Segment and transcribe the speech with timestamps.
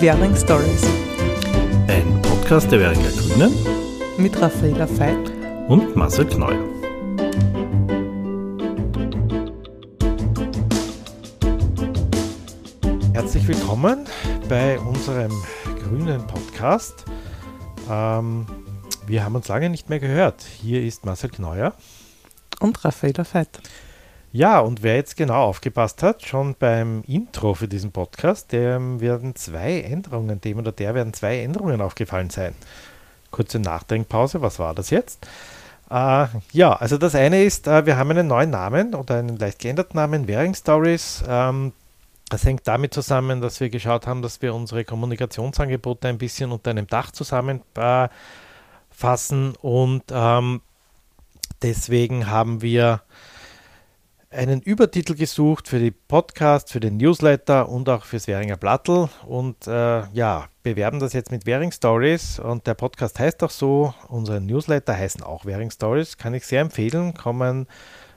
[0.00, 0.82] Währing Stories.
[1.86, 3.54] Ein Podcast der Währinger Grünen
[4.16, 5.30] mit Raffaela Veit
[5.68, 6.54] und Marcel Kneu.
[13.12, 14.06] Herzlich willkommen
[14.48, 15.32] bei unserem
[15.84, 17.04] grünen Podcast.
[17.90, 18.46] Ähm,
[19.06, 20.42] wir haben uns lange nicht mehr gehört.
[20.62, 21.74] Hier ist Marcel Kneuer.
[22.60, 23.60] Und Raffaela Veit.
[24.32, 29.34] Ja, und wer jetzt genau aufgepasst hat, schon beim Intro für diesen Podcast, dem werden
[29.34, 32.54] zwei Änderungen, dem oder der werden zwei Änderungen aufgefallen sein.
[33.32, 35.26] Kurze Nachdenkpause, was war das jetzt?
[35.90, 39.58] Äh, ja, also das eine ist, äh, wir haben einen neuen Namen oder einen leicht
[39.58, 41.24] geänderten Namen, Währing Stories.
[41.26, 41.72] Ähm,
[42.28, 46.70] das hängt damit zusammen, dass wir geschaut haben, dass wir unsere Kommunikationsangebote ein bisschen unter
[46.70, 48.10] einem Dach zusammenfassen
[48.94, 50.60] äh, und ähm,
[51.62, 53.00] deswegen haben wir
[54.30, 59.66] einen Übertitel gesucht für die Podcast, für den Newsletter und auch fürs Währinger Blattl und
[59.66, 64.40] äh, ja, bewerben das jetzt mit Währing Stories und der Podcast heißt auch so, unsere
[64.40, 67.66] Newsletter heißen auch Währing Stories, kann ich sehr empfehlen, kommen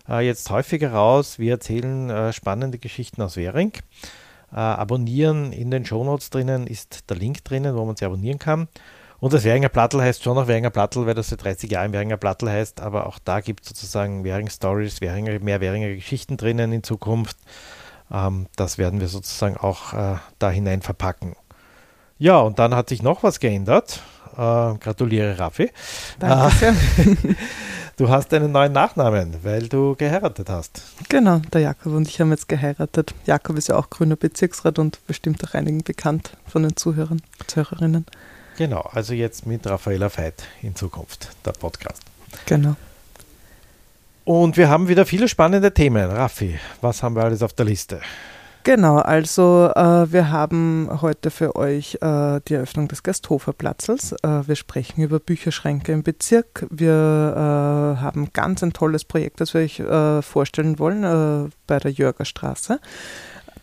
[0.07, 3.73] äh, jetzt häufiger raus, wir erzählen äh, spannende Geschichten aus Währing.
[4.51, 8.67] Äh, abonnieren in den Shownotes drinnen ist der Link drinnen, wo man sie abonnieren kann.
[9.23, 12.17] Und das Währinger Plattel heißt schon noch Währinger Plattel, weil das seit 30 Jahren Währinger
[12.17, 16.73] Plattel heißt, aber auch da gibt es sozusagen Währing Stories, Währinger, mehr Währinger Geschichten drinnen
[16.73, 17.37] in Zukunft.
[18.11, 21.37] Ähm, das werden wir sozusagen auch äh, da hinein verpacken.
[22.19, 24.01] Ja, und dann hat sich noch was geändert.
[24.33, 25.71] Äh, gratuliere, Raffi.
[26.19, 27.15] Danke äh,
[27.95, 30.81] du hast einen neuen Nachnamen, weil du geheiratet hast.
[31.07, 33.15] Genau, der Jakob und ich haben jetzt geheiratet.
[33.25, 38.05] Jakob ist ja auch grüner Bezirksrat und bestimmt auch einigen bekannt von den Zuhörern, Zuhörerinnen.
[38.57, 42.03] Genau, also jetzt mit Raffaella Veit in Zukunft, der Podcast.
[42.45, 42.75] Genau.
[44.25, 46.09] Und wir haben wieder viele spannende Themen.
[46.09, 47.99] Raffi, was haben wir alles auf der Liste?
[48.63, 54.13] Genau, also äh, wir haben heute für euch äh, die Eröffnung des Gasthofer-Platzels.
[54.23, 56.65] Äh, wir sprechen über Bücherschränke im Bezirk.
[56.69, 61.79] Wir äh, haben ganz ein tolles Projekt, das wir euch äh, vorstellen wollen äh, bei
[61.79, 62.79] der Jörgerstraße.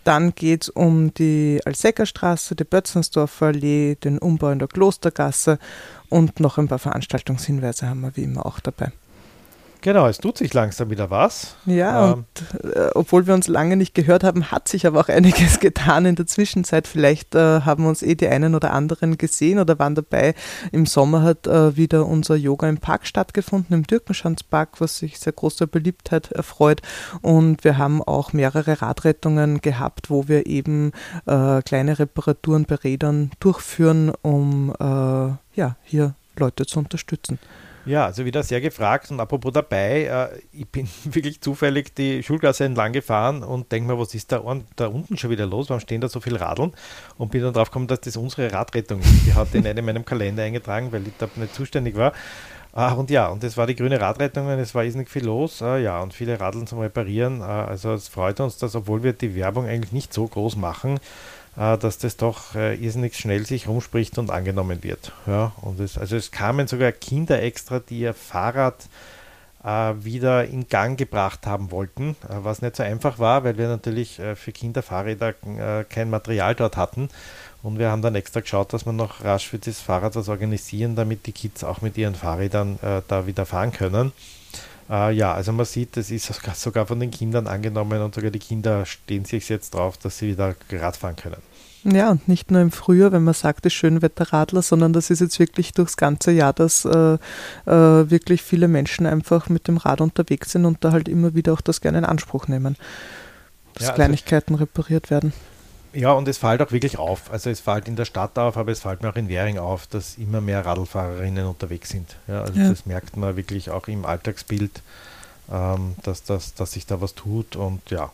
[0.04, 5.58] Dann geht es um die Alseckerstraße, die Bötzensdorfer Allee, den Umbau in der Klostergasse
[6.08, 8.92] und noch ein paar Veranstaltungshinweise haben wir wie immer auch dabei.
[9.82, 11.56] Genau, es tut sich langsam wieder was.
[11.64, 12.12] Ja, ähm.
[12.12, 16.04] und äh, obwohl wir uns lange nicht gehört haben, hat sich aber auch einiges getan
[16.04, 16.86] in der Zwischenzeit.
[16.86, 20.34] Vielleicht äh, haben uns eh die einen oder anderen gesehen oder waren dabei.
[20.72, 25.32] Im Sommer hat äh, wieder unser Yoga im Park stattgefunden, im Türkenschanzpark, was sich sehr
[25.32, 26.82] großer Beliebtheit erfreut.
[27.22, 30.92] Und wir haben auch mehrere Radrettungen gehabt, wo wir eben
[31.26, 34.84] äh, kleine Reparaturen bei Rädern durchführen, um äh,
[35.58, 37.38] ja, hier Leute zu unterstützen.
[37.86, 42.64] Ja, also wieder sehr gefragt und apropos dabei, äh, ich bin wirklich zufällig die Schulgasse
[42.64, 44.42] entlang gefahren und denke mir, was ist da,
[44.76, 45.70] da, unten schon wieder los?
[45.70, 46.72] Warum stehen da so viele Radeln?
[47.16, 49.26] Und bin dann drauf gekommen, dass das unsere Radrettung ist.
[49.26, 52.12] Die hat in einem meinem Kalender eingetragen, weil ich da nicht zuständig war.
[52.72, 55.60] Ah, und ja, und das war die grüne Radrettung und es war irrsinnig viel los.
[55.60, 57.42] Ah, ja, und viele Radeln zum Reparieren.
[57.42, 61.00] Ah, also es freut uns, dass, obwohl wir die Werbung eigentlich nicht so groß machen,
[61.56, 65.12] dass das doch äh, irrsinnig schnell sich rumspricht und angenommen wird.
[65.26, 68.88] Ja, und es, also es kamen sogar Kinder extra, die ihr Fahrrad
[69.64, 73.68] äh, wieder in Gang gebracht haben wollten, äh, was nicht so einfach war, weil wir
[73.68, 77.08] natürlich äh, für Kinderfahrräder äh, kein Material dort hatten.
[77.62, 80.96] Und wir haben dann extra geschaut, dass wir noch rasch für das Fahrrad was organisieren,
[80.96, 84.12] damit die Kids auch mit ihren Fahrrädern da wieder fahren können.
[84.90, 88.84] Ja, also man sieht, das ist sogar von den Kindern angenommen und sogar die Kinder
[88.86, 91.40] stehen sich jetzt drauf, dass sie wieder Rad fahren können.
[91.84, 95.38] Ja, und nicht nur im Frühjahr, wenn man sagt, das Schönwetterradler, sondern das ist jetzt
[95.38, 97.14] wirklich durchs ganze Jahr, dass äh,
[97.66, 101.54] äh, wirklich viele Menschen einfach mit dem Rad unterwegs sind und da halt immer wieder
[101.54, 102.76] auch das gerne in Anspruch nehmen,
[103.74, 105.32] dass ja, also Kleinigkeiten repariert werden.
[105.92, 107.32] Ja, und es fällt auch wirklich auf.
[107.32, 109.86] Also es fällt in der Stadt auf, aber es fällt mir auch in Währing auf,
[109.86, 112.16] dass immer mehr Radlfahrerinnen unterwegs sind.
[112.28, 112.68] Ja, also ja.
[112.68, 114.82] das merkt man wirklich auch im Alltagsbild,
[115.50, 118.10] ähm, dass, dass, dass sich da was tut und ja,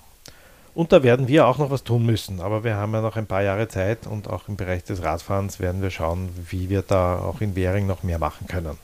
[0.77, 2.39] und da werden wir auch noch was tun müssen.
[2.39, 5.59] Aber wir haben ja noch ein paar Jahre Zeit und auch im Bereich des Radfahrens
[5.59, 8.77] werden wir schauen, wie wir da auch in Währing noch mehr machen können.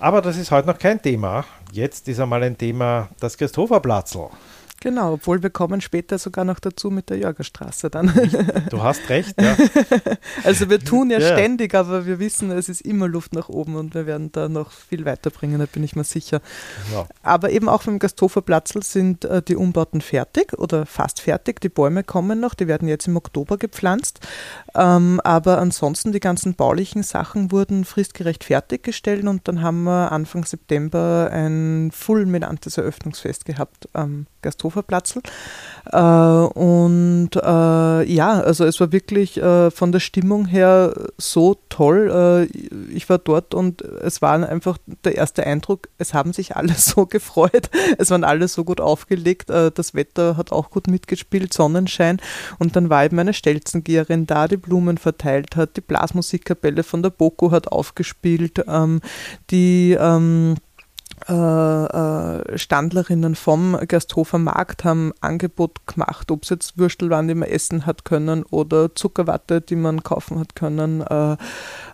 [0.00, 1.46] Aber das ist heute noch kein Thema.
[1.72, 4.28] Jetzt ist einmal ein Thema das Christopherplatzl.
[4.80, 8.12] Genau, obwohl wir kommen später sogar noch dazu mit der Jörgerstraße dann.
[8.70, 9.56] Du hast recht, ja.
[10.44, 13.74] Also wir tun ja, ja, ständig, aber wir wissen, es ist immer Luft nach oben
[13.76, 16.40] und wir werden da noch viel weiterbringen, da bin ich mir sicher.
[16.92, 17.06] Ja.
[17.22, 21.60] Aber eben auch beim Gasthoferplatzl sind äh, die Umbauten fertig oder fast fertig.
[21.60, 24.20] Die Bäume kommen noch, die werden jetzt im Oktober gepflanzt.
[24.78, 30.44] Ähm, aber ansonsten die ganzen baulichen Sachen wurden fristgerecht fertiggestellt und dann haben wir Anfang
[30.44, 35.20] September ein fulminantes Eröffnungsfest gehabt am Gasthofer Gasthoferplatzl.
[35.92, 42.48] Äh, und äh, ja, also es war wirklich äh, von der Stimmung her so toll.
[42.52, 46.74] Äh, ich war dort und es war einfach der erste Eindruck, es haben sich alle
[46.76, 47.70] so gefreut.
[47.98, 49.50] Es waren alle so gut aufgelegt.
[49.50, 52.20] Äh, das Wetter hat auch gut mitgespielt, Sonnenschein.
[52.58, 55.76] Und dann war eben eine Stelzengeherin da, die Blumen verteilt hat.
[55.76, 58.64] Die Blasmusikkapelle von der Boko hat aufgespielt.
[58.68, 59.00] Ähm,
[59.50, 60.67] die ähm, äh, äh,
[61.26, 67.86] Standlerinnen vom Gersthofer Markt haben Angebot gemacht, ob es jetzt Würstel waren, die man essen
[67.86, 71.02] hat können oder Zuckerwatte, die man kaufen hat können.
[71.02, 71.36] Äh,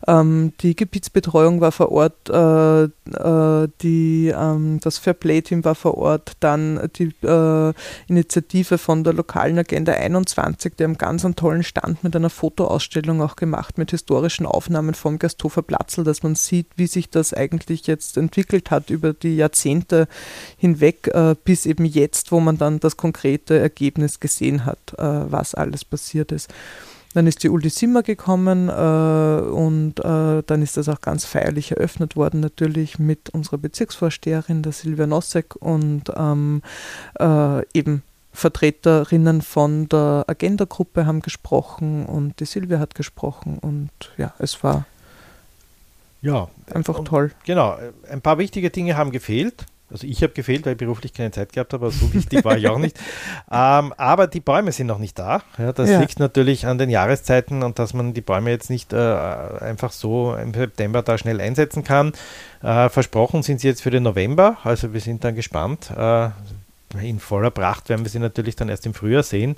[0.06, 6.32] ähm, die Gebietsbetreuung war vor Ort, äh, äh, die, ähm, das Fairplay-Team war vor Ort,
[6.41, 7.73] dann die äh,
[8.09, 13.23] Initiative von der lokalen Agenda 21, die haben ganz einen tollen Stand mit einer Fotoausstellung
[13.23, 17.87] auch gemacht, mit historischen Aufnahmen vom Gersthofer Platzl, dass man sieht, wie sich das eigentlich
[17.87, 20.09] jetzt entwickelt hat über die Jahrzehnte
[20.57, 25.55] hinweg äh, bis eben jetzt, wo man dann das konkrete Ergebnis gesehen hat, äh, was
[25.55, 26.53] alles passiert ist.
[27.15, 31.71] Dann ist die Uli Simmer gekommen äh, und äh, dann ist das auch ganz feierlich
[31.71, 36.61] eröffnet worden, natürlich mit unserer Bezirksvorsteherin, der Silvia Nossek und ähm,
[37.21, 38.03] äh, eben
[38.33, 44.85] Vertreterinnen von der Agenda-Gruppe haben gesprochen und die Silvia hat gesprochen und ja, es war
[46.25, 47.32] ja, einfach und, toll.
[47.44, 47.76] Genau,
[48.11, 49.67] ein paar wichtige Dinge haben gefehlt.
[49.91, 52.56] Also ich habe gefehlt, weil ich beruflich keine Zeit gehabt habe, aber so wichtig war
[52.56, 52.99] ich auch nicht.
[53.53, 55.43] Ähm, aber die Bäume sind noch nicht da.
[55.59, 56.00] Ja, das ja.
[56.00, 60.35] liegt natürlich an den Jahreszeiten und dass man die Bäume jetzt nicht äh, einfach so
[60.35, 62.12] im September da schnell einsetzen kann.
[62.62, 65.93] Äh, versprochen sind sie jetzt für den November, also wir sind dann gespannt.
[65.97, 66.31] Äh,
[67.00, 69.56] in voller Pracht werden wir sie natürlich dann erst im Frühjahr sehen.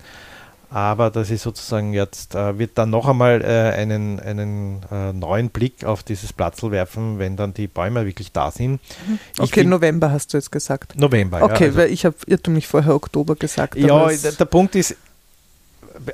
[0.71, 5.51] Aber das ist sozusagen jetzt, äh, wird dann noch einmal äh, einen, einen äh, neuen
[5.51, 8.81] Blick auf dieses Platzl werfen, wenn dann die Bäume wirklich da sind.
[9.07, 9.19] Mhm.
[9.39, 10.99] Okay, find, November hast du jetzt gesagt.
[10.99, 11.67] November, okay, ja.
[11.67, 13.77] Also, weil ich habe irrtümlich vorher Oktober gesagt.
[13.77, 14.97] Ja, der, der Punkt ist,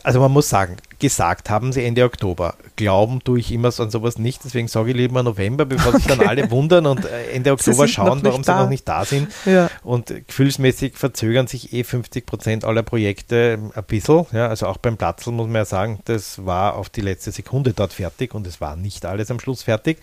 [0.03, 2.55] also man muss sagen, gesagt haben sie Ende Oktober.
[2.77, 6.07] Glauben tue ich immer so an sowas nicht, deswegen sage ich lieber November, bevor sich
[6.07, 8.57] dann alle wundern und äh, Ende Oktober schauen, warum da.
[8.57, 9.29] sie noch nicht da sind.
[9.45, 9.71] Ja.
[9.83, 14.27] Und gefühlsmäßig verzögern sich eh 50 Prozent aller Projekte ein bisschen.
[14.33, 17.73] Ja, also auch beim Platzl muss man ja sagen, das war auf die letzte Sekunde
[17.73, 19.99] dort fertig und es war nicht alles am Schluss fertig.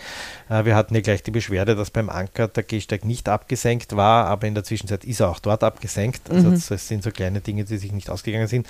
[0.50, 4.26] Äh, wir hatten ja gleich die Beschwerde, dass beim Anker der Gehsteig nicht abgesenkt war,
[4.28, 6.30] aber in der Zwischenzeit ist er auch dort abgesenkt.
[6.30, 6.64] Also mhm.
[6.68, 8.68] das sind so kleine Dinge, die sich nicht ausgegangen sind.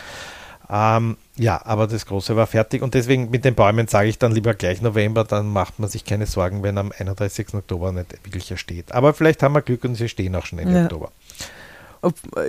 [0.72, 4.34] Ähm, ja, aber das Große war fertig und deswegen mit den Bäumen sage ich dann
[4.34, 7.56] lieber gleich November, dann macht man sich keine Sorgen, wenn am 31.
[7.56, 8.92] Oktober nicht wirklich steht.
[8.92, 10.84] Aber vielleicht haben wir Glück und sie stehen auch schon Ende ja.
[10.84, 11.12] Oktober.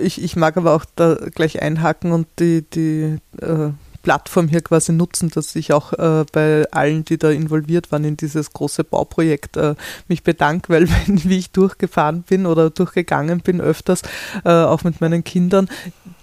[0.01, 4.91] Ich, ich mag aber auch da gleich einhaken und die, die äh, Plattform hier quasi
[4.91, 9.57] nutzen, dass ich auch äh, bei allen, die da involviert waren in dieses große Bauprojekt,
[9.57, 9.75] äh,
[10.07, 14.01] mich bedanke, weil wenn, wie ich durchgefahren bin oder durchgegangen bin öfters,
[14.43, 15.69] äh, auch mit meinen Kindern,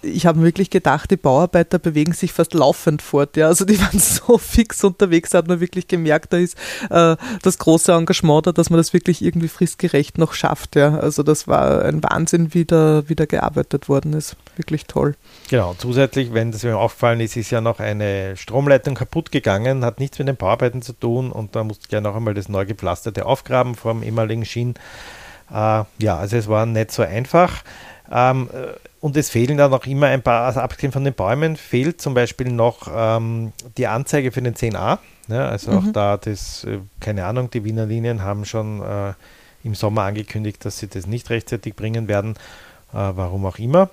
[0.01, 3.37] ich habe wirklich gedacht, die Bauarbeiter bewegen sich fast laufend fort.
[3.37, 3.47] Ja.
[3.47, 6.57] Also die waren so fix unterwegs, hat man wirklich gemerkt, da ist
[6.89, 10.75] äh, das große Engagement da, dass man das wirklich irgendwie fristgerecht noch schafft.
[10.75, 10.97] Ja.
[10.99, 14.35] Also das war ein Wahnsinn, wie da, wie da gearbeitet worden ist.
[14.55, 15.15] Wirklich toll.
[15.49, 19.99] Genau, zusätzlich, wenn das mir aufgefallen ist, ist ja noch eine Stromleitung kaputt gegangen, hat
[19.99, 22.65] nichts mit den Bauarbeiten zu tun und da musste ich ja noch einmal das neu
[22.65, 24.73] gepflasterte aufgraben vom ehemaligen Schien.
[25.51, 27.63] Äh, ja, also es war nicht so einfach.
[28.11, 31.55] Ähm, äh, und es fehlen dann auch immer ein paar, also abgesehen von den Bäumen,
[31.55, 34.97] fehlt zum Beispiel noch ähm, die Anzeige für den 10a.
[35.27, 35.77] Ja, also mhm.
[35.77, 39.13] auch da, das, äh, keine Ahnung, die Wiener Linien haben schon äh,
[39.63, 42.33] im Sommer angekündigt, dass sie das nicht rechtzeitig bringen werden,
[42.93, 43.89] äh, warum auch immer.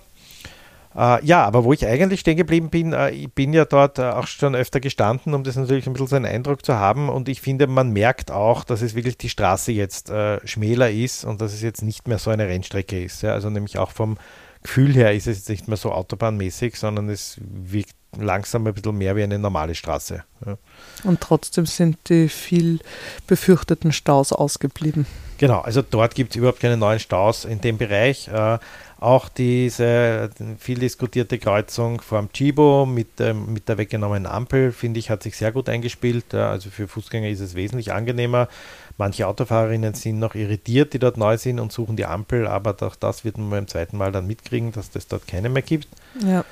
[0.96, 4.26] Äh, ja, aber wo ich eigentlich stehen geblieben bin, äh, ich bin ja dort auch
[4.26, 7.08] schon öfter gestanden, um das natürlich ein bisschen so einen Eindruck zu haben.
[7.08, 10.12] Und ich finde, man merkt auch, dass es wirklich die Straße jetzt
[10.44, 13.24] schmäler ist und dass es jetzt nicht mehr so eine Rennstrecke ist.
[13.24, 14.16] Also nämlich auch vom
[14.62, 18.96] Gefühl her ist es jetzt nicht mehr so autobahnmäßig, sondern es wirkt langsam ein bisschen
[18.96, 20.24] mehr wie eine normale Straße.
[20.44, 20.58] Ja.
[21.04, 22.80] Und trotzdem sind die viel
[23.26, 25.06] befürchteten Staus ausgeblieben.
[25.38, 28.28] Genau, also dort gibt es überhaupt keine neuen Staus in dem Bereich.
[28.28, 28.58] Äh,
[28.98, 35.22] auch diese viel diskutierte Kreuzung vom Chibo mit, mit der weggenommenen Ampel, finde ich, hat
[35.22, 36.32] sich sehr gut eingespielt.
[36.32, 38.48] Also für Fußgänger ist es wesentlich angenehmer.
[38.96, 42.96] Manche Autofahrerinnen sind noch irritiert, die dort neu sind und suchen die Ampel, aber auch
[42.96, 45.88] das wird man beim zweiten Mal dann mitkriegen, dass es dort keine mehr gibt.
[46.26, 46.46] Ja.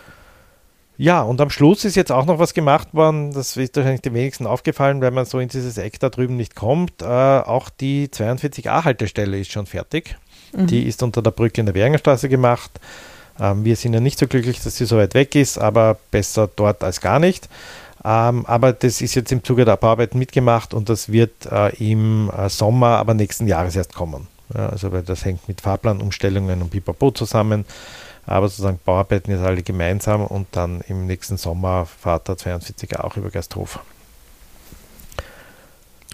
[0.96, 4.14] Ja, und am Schluss ist jetzt auch noch was gemacht worden, das ist wahrscheinlich den
[4.14, 7.02] wenigsten aufgefallen, weil man so in dieses Eck da drüben nicht kommt.
[7.02, 10.16] Äh, auch die 42a-Haltestelle ist schon fertig.
[10.56, 10.68] Mhm.
[10.68, 12.70] Die ist unter der Brücke in der Währingerstraße gemacht.
[13.40, 16.48] Ähm, wir sind ja nicht so glücklich, dass sie so weit weg ist, aber besser
[16.54, 17.48] dort als gar nicht.
[18.04, 22.30] Ähm, aber das ist jetzt im Zuge der Bauarbeiten mitgemacht und das wird äh, im
[22.30, 24.28] äh, Sommer, aber nächsten Jahres erst kommen.
[24.54, 27.64] Ja, also weil das hängt mit Fahrplanumstellungen und Pipapo zusammen.
[28.26, 33.16] Aber sozusagen Bauarbeiten jetzt alle gemeinsam und dann im nächsten Sommer fahrt der 42er auch
[33.16, 33.80] über Gersthof.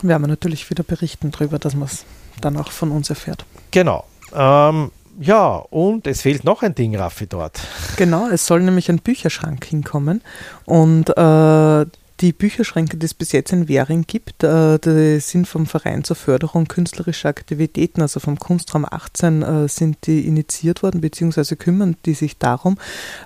[0.02, 2.04] Werden wir natürlich wieder berichten darüber, dass man es
[2.40, 3.44] dann auch von uns erfährt.
[3.70, 4.04] Genau.
[4.34, 4.90] Ähm,
[5.20, 7.60] ja, und es fehlt noch ein Ding, Raffi, dort.
[7.96, 10.22] Genau, es soll nämlich ein Bücherschrank hinkommen.
[10.64, 11.86] Und äh,
[12.20, 16.16] die Bücherschränke, die es bis jetzt in Währing gibt, äh, die sind vom Verein zur
[16.16, 22.14] Förderung künstlerischer Aktivitäten, also vom Kunstraum 18, äh, sind die initiiert worden, beziehungsweise kümmern die
[22.14, 22.76] sich darum.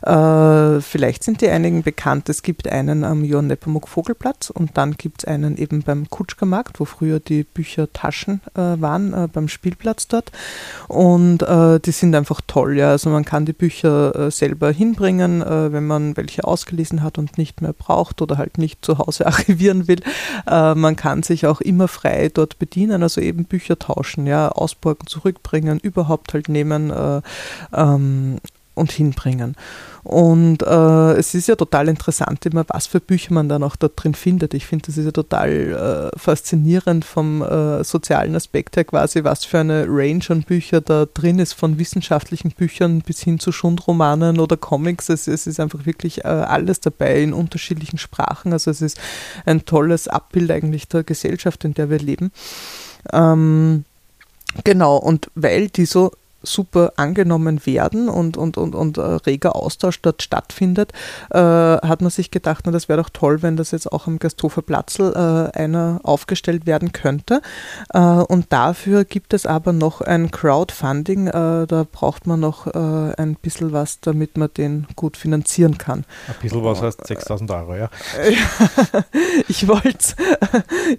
[0.02, 2.28] Äh, vielleicht sind die einigen bekannt.
[2.28, 6.78] Es gibt einen am Johann Nepomuk Vogelplatz und dann gibt es einen eben beim Kutschkermarkt,
[6.78, 10.30] wo früher die Büchertaschen waren, beim Spielplatz dort.
[10.88, 12.76] Und die sind einfach toll.
[12.76, 12.90] Ja.
[12.90, 17.72] Also man kann die Bücher selber hinbringen, wenn man welche ausgelesen hat und nicht mehr
[17.72, 20.00] braucht oder halt nicht zu Hause archivieren will.
[20.46, 25.06] Äh, man kann sich auch immer frei dort bedienen, also eben Bücher tauschen, ja, ausborgen,
[25.06, 27.20] zurückbringen, überhaupt halt nehmen äh,
[27.72, 28.38] ähm,
[28.75, 29.57] und hinbringen.
[30.02, 33.93] Und äh, es ist ja total interessant, immer was für Bücher man dann auch dort
[33.97, 34.52] drin findet.
[34.52, 39.47] Ich finde, das ist ja total äh, faszinierend vom äh, sozialen Aspekt her quasi, was
[39.47, 44.38] für eine Range an Büchern da drin ist, von wissenschaftlichen Büchern bis hin zu Schundromanen
[44.38, 45.09] oder Comics.
[45.09, 48.52] Es, es ist einfach wirklich äh, alles dabei in unterschiedlichen Sprachen.
[48.52, 49.00] Also es ist
[49.47, 52.31] ein tolles Abbild eigentlich der Gesellschaft, in der wir leben.
[53.12, 53.85] Ähm,
[54.62, 56.12] Genau, und weil die so
[56.44, 60.92] super angenommen werden und, und, und, und äh, reger Austausch dort stattfindet,
[61.30, 64.18] äh, hat man sich gedacht, na, das wäre doch toll, wenn das jetzt auch am
[64.18, 67.40] Gasthofer Platzl äh, einer aufgestellt werden könnte.
[67.92, 71.28] Äh, und dafür gibt es aber noch ein Crowdfunding.
[71.28, 76.04] Äh, da braucht man noch äh, ein bisschen was, damit man den gut finanzieren kann.
[76.28, 77.90] Ein bisschen was heißt 6000 Euro, ja.
[79.48, 80.16] ich wollte es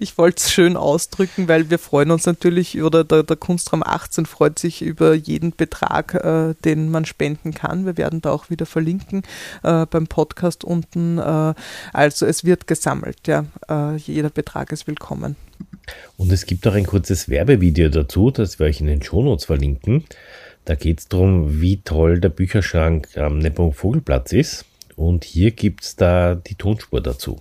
[0.00, 0.14] ich
[0.50, 5.14] schön ausdrücken, weil wir freuen uns natürlich, oder der, der Kunstraum 18 freut sich über
[5.14, 7.84] jeden jeden Betrag, äh, den man spenden kann.
[7.84, 9.22] Wir werden da auch wieder verlinken
[9.62, 11.18] äh, beim Podcast unten.
[11.18, 11.54] Äh,
[11.92, 13.44] also es wird gesammelt, ja.
[13.68, 15.36] Äh, jeder Betrag ist willkommen.
[16.16, 20.04] Und es gibt auch ein kurzes Werbevideo dazu, das wir euch in den Shownotes verlinken.
[20.64, 24.64] Da geht es darum, wie toll der Bücherschrank am Neppung Vogelplatz ist.
[24.96, 27.36] Und hier gibt es da die Tonspur dazu.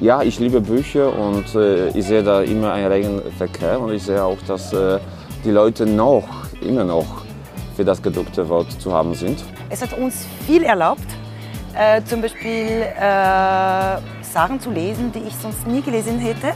[0.00, 4.02] Ja, ich liebe Bücher und äh, ich sehe da immer einen regen Verkehr und ich
[4.02, 4.98] sehe auch, dass äh,
[5.44, 6.28] die Leute noch,
[6.60, 7.24] immer noch
[7.76, 9.44] für das gedruckte Wort zu haben sind.
[9.68, 11.06] Es hat uns viel erlaubt,
[11.74, 16.54] äh, zum Beispiel äh, Sachen zu lesen, die ich sonst nie gelesen hätte.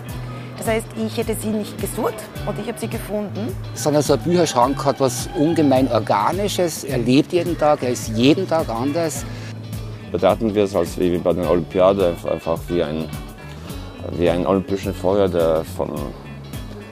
[0.58, 2.14] Das heißt, ich hätte sie nicht gesucht
[2.46, 3.54] und ich habe sie gefunden.
[3.74, 6.84] Sondern so ein Bücherschrank hat was ungemein Organisches.
[6.84, 9.24] Er lebt jeden Tag, er ist jeden Tag anders.
[10.12, 13.08] Betrachten wir es als wie bei den Olympiaden einfach wie ein,
[14.12, 15.90] wie ein olympischen Feuer, der von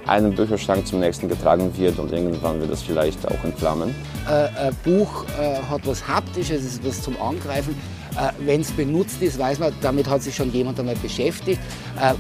[0.07, 3.95] einem Bücherschrank zum nächsten getragen wird und irgendwann wird es vielleicht auch entflammen.
[4.29, 7.75] Äh, ein Buch äh, hat was Haptisches, es ist was zum Angreifen.
[8.17, 11.61] Äh, Wenn es benutzt ist, weiß man, damit hat sich schon jemand einmal beschäftigt.
[12.00, 12.14] Äh,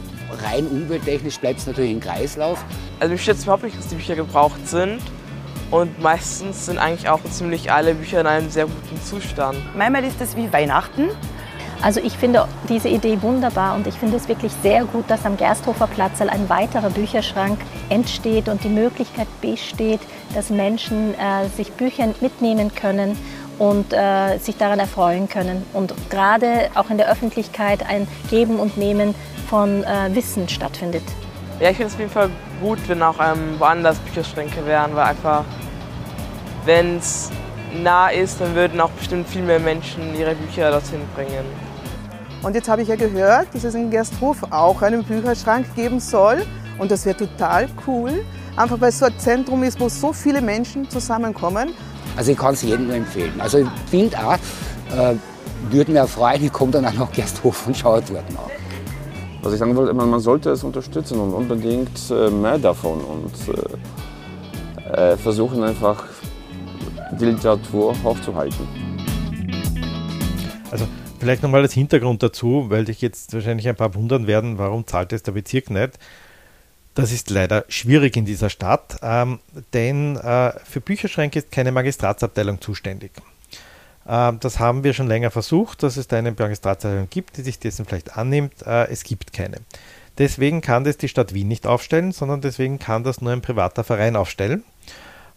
[0.44, 2.64] rein umwelttechnisch bleibt es natürlich im Kreislauf.
[2.98, 5.00] Also mich schätzt überhaupt nicht, dass die Bücher gebraucht sind.
[5.70, 9.56] Und meistens sind eigentlich auch ziemlich alle Bücher in einem sehr guten Zustand.
[9.74, 11.08] Manchmal ist das wie Weihnachten.
[11.82, 15.36] Also ich finde diese Idee wunderbar und ich finde es wirklich sehr gut, dass am
[15.36, 17.58] Gersthofer Platz ein weiterer Bücherschrank
[17.88, 20.00] entsteht und die Möglichkeit besteht,
[20.32, 23.18] dass Menschen äh, sich Bücher mitnehmen können
[23.58, 25.66] und äh, sich daran erfreuen können.
[25.72, 29.16] Und gerade auch in der Öffentlichkeit ein Geben und Nehmen
[29.48, 31.02] von äh, Wissen stattfindet.
[31.58, 35.06] Ja, ich finde es auf jeden Fall gut, wenn auch ähm, woanders Bücherschränke wären, weil
[35.06, 35.44] einfach,
[36.64, 37.30] wenn es
[37.82, 41.71] nah ist, dann würden auch bestimmt viel mehr Menschen ihre Bücher dorthin bringen.
[42.42, 46.42] Und jetzt habe ich ja gehört, dass es in Gersthof auch einen Bücherschrank geben soll.
[46.78, 48.24] Und das wäre total cool,
[48.56, 51.70] einfach weil es so ein Zentrum ist, wo so viele Menschen zusammenkommen.
[52.16, 53.40] Also ich kann es jedem nur empfehlen.
[53.40, 55.14] Also ich finde auch, äh,
[55.70, 58.50] würde mir freuen, ich komme dann auch nach Gersthof und schaue dort nach.
[59.42, 63.32] Was ich sagen wollte, man sollte es unterstützen und unbedingt äh, mehr davon und
[64.88, 66.04] äh, äh, versuchen einfach
[67.12, 68.66] die Literatur hochzuhalten.
[70.70, 70.86] Also
[71.22, 75.12] Vielleicht nochmal als Hintergrund dazu, weil dich jetzt wahrscheinlich ein paar wundern werden, warum zahlt
[75.12, 75.92] es der Bezirk nicht.
[76.94, 79.38] Das ist leider schwierig in dieser Stadt, ähm,
[79.72, 83.12] denn äh, für Bücherschränke ist keine Magistratsabteilung zuständig.
[84.04, 87.60] Ähm, das haben wir schon länger versucht, dass es da eine Magistratsabteilung gibt, die sich
[87.60, 88.66] dessen vielleicht annimmt.
[88.66, 89.58] Äh, es gibt keine.
[90.18, 93.84] Deswegen kann das die Stadt Wien nicht aufstellen, sondern deswegen kann das nur ein privater
[93.84, 94.64] Verein aufstellen.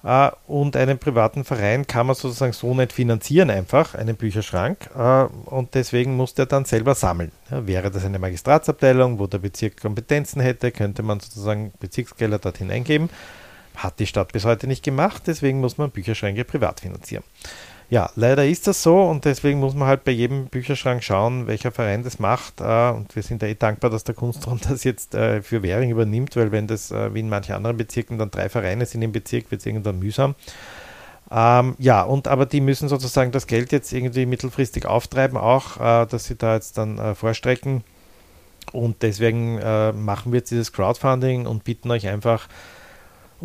[0.05, 4.89] Äh, und einen privaten Verein kann man sozusagen so nicht finanzieren, einfach einen Bücherschrank.
[4.95, 7.31] Äh, und deswegen muss der dann selber sammeln.
[7.49, 13.09] wäre das eine Magistratsabteilung, wo der Bezirk Kompetenzen hätte, könnte man sozusagen Bezirksgelder dorthin eingeben.
[13.75, 17.23] Hat die Stadt bis heute nicht gemacht, deswegen muss man Bücherschränke privat finanzieren.
[17.89, 21.71] Ja, leider ist das so und deswegen muss man halt bei jedem Bücherschrank schauen, welcher
[21.71, 22.59] Verein das macht.
[22.59, 25.91] Äh, und wir sind ja eh dankbar, dass der Kunstraum das jetzt äh, für Währing
[25.91, 29.11] übernimmt, weil wenn das äh, wie in manchen anderen Bezirken dann drei Vereine sind im
[29.11, 30.35] Bezirk, wird es irgendwann mühsam.
[31.31, 36.05] Ähm, ja, und aber die müssen sozusagen das Geld jetzt irgendwie mittelfristig auftreiben, auch, äh,
[36.07, 37.83] dass sie da jetzt dann äh, vorstrecken.
[38.71, 42.47] Und deswegen äh, machen wir jetzt dieses Crowdfunding und bitten euch einfach,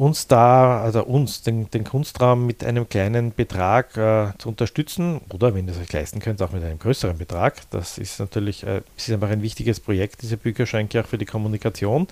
[0.00, 5.54] uns da, also uns, den, den Kunstraum mit einem kleinen Betrag äh, zu unterstützen oder
[5.54, 7.56] wenn ihr es euch leisten könnt, auch mit einem größeren Betrag.
[7.70, 12.08] Das ist natürlich äh, ist einfach ein wichtiges Projekt, diese Bücherschränke auch für die Kommunikation.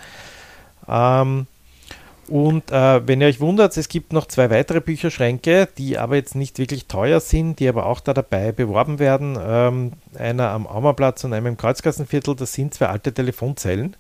[0.86, 1.46] Ähm,
[2.28, 6.34] und äh, wenn ihr euch wundert, es gibt noch zwei weitere Bücherschränke, die aber jetzt
[6.34, 9.38] nicht wirklich teuer sind, die aber auch da dabei beworben werden.
[9.40, 13.96] Ähm, einer am Aumerplatz und einem im Kreuzgassenviertel, das sind zwei alte Telefonzellen.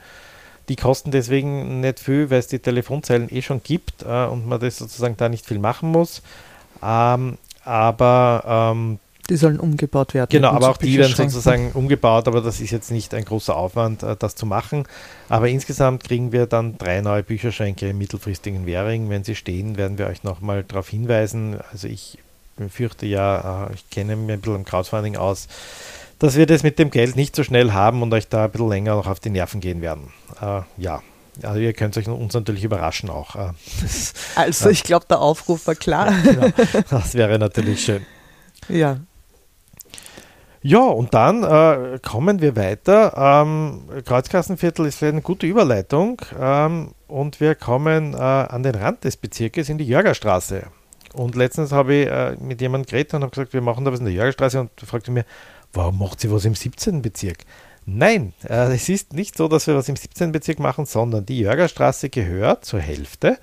[0.68, 4.60] Die kosten deswegen nicht viel, weil es die Telefonzellen eh schon gibt äh, und man
[4.60, 6.22] das sozusagen da nicht viel machen muss.
[6.82, 8.98] Ähm, aber ähm,
[9.28, 10.30] die sollen umgebaut werden.
[10.30, 14.02] Genau, aber auch die werden sozusagen umgebaut, aber das ist jetzt nicht ein großer Aufwand,
[14.02, 14.84] äh, das zu machen.
[15.28, 19.10] Aber insgesamt kriegen wir dann drei neue Bücherschränke im mittelfristigen Währing.
[19.10, 21.58] Wenn sie stehen, werden wir euch nochmal darauf hinweisen.
[21.72, 22.18] Also ich
[22.70, 25.46] fürchte ja, äh, ich kenne mich ein bisschen im Crowdfunding aus
[26.18, 28.68] dass wir das mit dem Geld nicht so schnell haben und euch da ein bisschen
[28.68, 30.12] länger noch auf die Nerven gehen werden.
[30.40, 31.02] Äh, ja.
[31.42, 33.36] Also ihr könnt euch uns natürlich überraschen auch.
[33.36, 33.52] Äh,
[34.34, 36.12] also ich glaube, der Aufruf war klar.
[36.12, 36.48] Ja, genau.
[36.90, 38.04] Das wäre natürlich schön.
[38.68, 38.98] Ja.
[40.60, 43.14] Ja, und dann äh, kommen wir weiter.
[43.16, 49.16] Ähm, Kreuzkassenviertel ist eine gute Überleitung ähm, und wir kommen äh, an den Rand des
[49.16, 50.64] Bezirkes in die Jörgerstraße.
[51.14, 54.00] Und letztens habe ich äh, mit jemandem geredet und habe gesagt, wir machen da was
[54.00, 55.24] in der Jörgerstraße und fragte mir,
[55.72, 57.02] warum macht sie was im 17.
[57.02, 57.38] Bezirk?
[57.86, 60.32] Nein, äh, es ist nicht so, dass wir was im 17.
[60.32, 63.38] Bezirk machen, sondern die Jörgerstraße gehört zur Hälfte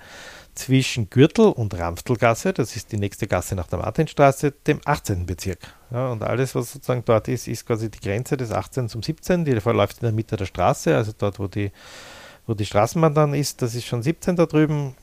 [0.56, 5.26] zwischen Gürtel und Ramftelgasse, das ist die nächste Gasse nach der Martinstraße, dem 18.
[5.26, 5.58] Bezirk.
[5.90, 8.88] Ja, und alles, was sozusagen dort ist, ist quasi die Grenze des 18.
[8.88, 9.44] zum 17.
[9.44, 11.70] Die verläuft in der Mitte der Straße, also dort, wo die,
[12.46, 14.94] wo die Straßenbahn dann ist, das ist schon 17 da drüben.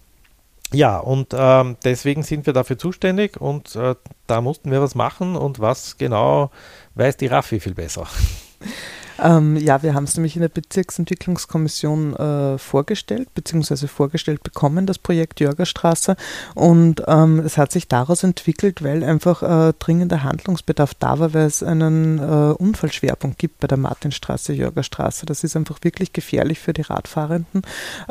[0.74, 3.96] Ja, und ähm, deswegen sind wir dafür zuständig und äh,
[4.28, 6.52] da mussten wir was machen und was genau
[6.96, 8.08] weiß die Raffi viel besser.
[9.22, 14.98] Ähm, ja, wir haben es nämlich in der Bezirksentwicklungskommission äh, vorgestellt, beziehungsweise vorgestellt bekommen, das
[14.98, 16.16] Projekt Jörgerstraße.
[16.56, 21.46] Und ähm, es hat sich daraus entwickelt, weil einfach äh, dringender Handlungsbedarf da war, weil
[21.46, 25.26] es einen äh, Unfallschwerpunkt gibt bei der Martinstraße, Jörgerstraße.
[25.26, 27.62] Das ist einfach wirklich gefährlich für die Radfahrenden,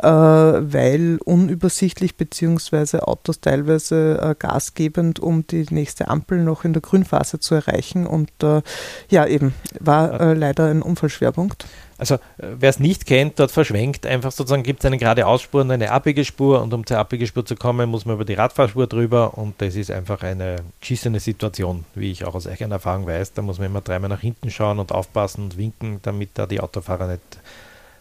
[0.01, 6.81] äh, weil unübersichtlich beziehungsweise Autos teilweise äh, gasgebend, um die nächste Ampel noch in der
[6.81, 8.07] Grünphase zu erreichen.
[8.07, 8.61] Und äh,
[9.09, 11.65] ja, eben war leider ein Unfall Unfallschwerpunkt?
[11.97, 15.71] Also, äh, wer es nicht kennt, dort verschwenkt einfach sozusagen, gibt es eine geradeausspur und
[15.71, 18.87] eine abbiege Spur und um zur abbiege Spur zu kommen, muss man über die Radfahrspur
[18.87, 23.33] drüber und das ist einfach eine geschissene Situation, wie ich auch aus eigener Erfahrung weiß.
[23.33, 26.59] Da muss man immer dreimal nach hinten schauen und aufpassen und winken, damit da die
[26.59, 27.21] Autofahrer nicht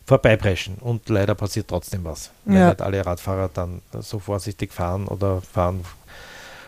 [0.05, 0.76] vorbeipreschen.
[0.81, 2.68] Und leider passiert trotzdem was, weil ja.
[2.70, 5.85] nicht alle Radfahrer dann so vorsichtig fahren oder fahren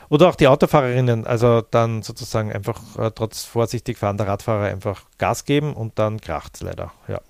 [0.09, 5.45] oder auch die Autofahrerinnen, also dann sozusagen einfach äh, trotz vorsichtig fahrender Radfahrer einfach Gas
[5.45, 6.93] geben und dann kracht es leider.
[7.09, 7.21] Ja.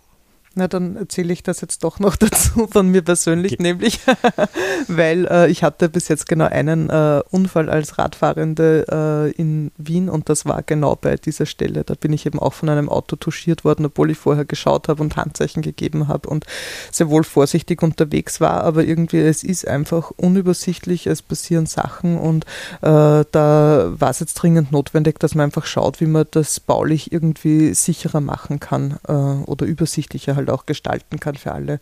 [0.57, 3.63] Na, dann erzähle ich das jetzt doch noch dazu von mir persönlich, okay.
[3.63, 3.99] nämlich,
[4.89, 10.09] weil äh, ich hatte bis jetzt genau einen äh, Unfall als Radfahrende äh, in Wien
[10.09, 11.83] und das war genau bei dieser Stelle.
[11.83, 15.03] Da bin ich eben auch von einem Auto touchiert worden, obwohl ich vorher geschaut habe
[15.03, 16.47] und Handzeichen gegeben habe und
[16.93, 22.45] sehr wohl vorsichtig unterwegs war, aber irgendwie es ist einfach unübersichtlich, es passieren Sachen und
[22.81, 27.11] äh, da war es jetzt dringend notwendig, dass man einfach schaut, wie man das baulich
[27.11, 31.81] irgendwie sicherer machen kann äh, oder übersichtlicher halt halt auch gestalten kann für alle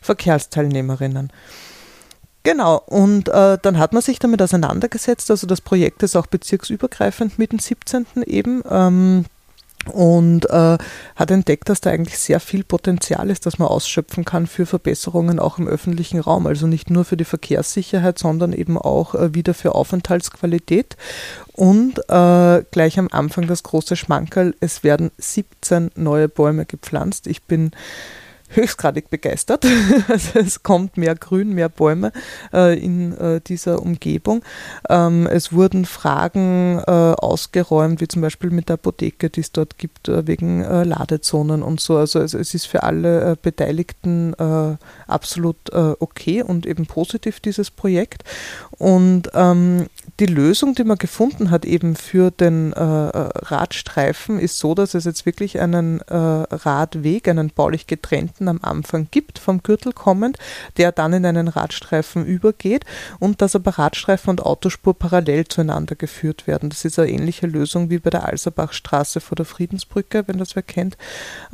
[0.00, 1.32] Verkehrsteilnehmerinnen.
[2.42, 5.30] Genau, und äh, dann hat man sich damit auseinandergesetzt.
[5.30, 8.06] Also das Projekt ist auch bezirksübergreifend mit dem 17.
[8.26, 8.62] eben.
[8.70, 9.24] Ähm,
[9.92, 10.78] und äh,
[11.16, 15.38] hat entdeckt, dass da eigentlich sehr viel Potenzial ist, das man ausschöpfen kann für Verbesserungen
[15.38, 16.46] auch im öffentlichen Raum.
[16.46, 20.96] Also nicht nur für die Verkehrssicherheit, sondern eben auch äh, wieder für Aufenthaltsqualität.
[21.52, 27.26] Und äh, gleich am Anfang das große Schmankerl, es werden 17 neue Bäume gepflanzt.
[27.26, 27.70] Ich bin
[28.54, 29.66] höchstgradig begeistert.
[30.08, 32.12] Also es kommt mehr Grün, mehr Bäume
[32.52, 34.42] äh, in äh, dieser Umgebung.
[34.88, 39.78] Ähm, es wurden Fragen äh, ausgeräumt, wie zum Beispiel mit der Apotheke, die es dort
[39.78, 41.96] gibt, äh, wegen äh, Ladezonen und so.
[41.96, 44.34] Also es, es ist für alle äh, Beteiligten
[45.06, 48.24] absolut okay und eben positiv, dieses Projekt.
[48.78, 49.86] Und ähm,
[50.20, 55.04] die Lösung, die man gefunden hat eben für den äh, Radstreifen, ist so, dass es
[55.04, 60.38] jetzt wirklich einen Radweg, einen baulich getrennten Fahrradfahrenden am Anfang gibt, vom Gürtel kommend,
[60.76, 62.84] der dann in einen Radstreifen übergeht
[63.18, 66.70] und dass aber Radstreifen und Autospur parallel zueinander geführt werden.
[66.70, 70.62] Das ist eine ähnliche Lösung wie bei der Alserbachstraße vor der Friedensbrücke, wenn das wer
[70.62, 70.96] kennt.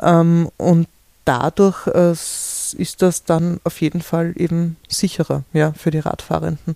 [0.01, 0.89] Ähm, und
[1.25, 1.87] dadurch
[2.75, 6.75] ist das dann auf jeden Fall eben sicherer ja, für die Radfahrenden.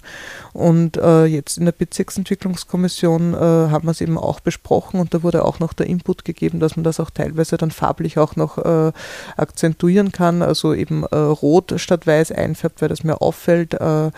[0.52, 5.22] Und äh, jetzt in der Bezirksentwicklungskommission äh, haben wir es eben auch besprochen und da
[5.22, 8.58] wurde auch noch der Input gegeben, dass man das auch teilweise dann farblich auch noch
[8.58, 8.92] äh,
[9.36, 14.10] akzentuieren kann, also eben äh, rot statt weiß einfärbt, weil das mehr auffällt äh,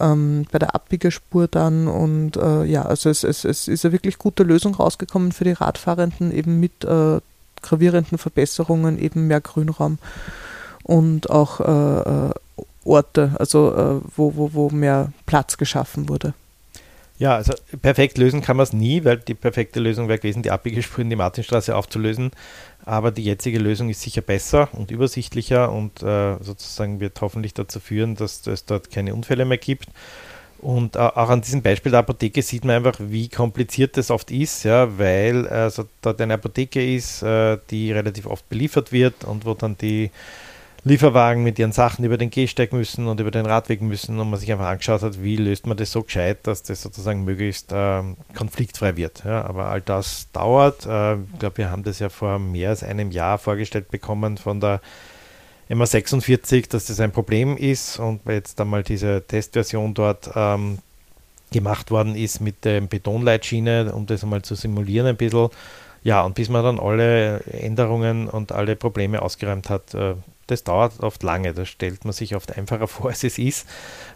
[0.00, 4.18] ähm, bei der Abbiegerspur dann und äh, ja, also es, es, es ist eine wirklich
[4.18, 6.86] gute Lösung rausgekommen für die Radfahrenden eben mit
[7.62, 9.98] gravierenden Verbesserungen, eben mehr Grünraum
[10.82, 12.30] und auch äh, äh,
[12.84, 16.34] Orte, also äh, wo, wo, wo mehr Platz geschaffen wurde.
[17.18, 20.50] Ja, also perfekt lösen kann man es nie, weil die perfekte Lösung wäre gewesen, die
[20.50, 22.32] Abbiegespuren in die Martinstraße aufzulösen.
[22.84, 27.78] Aber die jetzige Lösung ist sicher besser und übersichtlicher und äh, sozusagen wird hoffentlich dazu
[27.78, 29.86] führen, dass es dort keine Unfälle mehr gibt.
[30.58, 34.30] Und äh, auch an diesem Beispiel der Apotheke sieht man einfach, wie kompliziert das oft
[34.32, 39.44] ist, ja, weil also dort eine Apotheke ist, äh, die relativ oft beliefert wird und
[39.44, 40.10] wo dann die
[40.84, 44.40] Lieferwagen mit ihren Sachen über den Gehsteig müssen und über den Radweg müssen und man
[44.40, 48.02] sich einfach angeschaut hat, wie löst man das so gescheit, dass das sozusagen möglichst äh,
[48.34, 49.22] konfliktfrei wird.
[49.24, 50.84] Ja, aber all das dauert.
[50.84, 54.58] Äh, ich glaube, wir haben das ja vor mehr als einem Jahr vorgestellt bekommen von
[54.58, 54.80] der
[55.70, 60.78] MA46, dass das ein Problem ist und jetzt einmal diese Testversion dort ähm,
[61.52, 65.48] gemacht worden ist mit der Betonleitschiene, um das einmal zu simulieren ein bisschen.
[66.02, 70.14] Ja, und bis man dann alle Änderungen und alle Probleme ausgeräumt hat, äh,
[70.46, 71.54] das dauert oft lange.
[71.54, 73.66] Das stellt man sich oft einfacher vor, als es ist.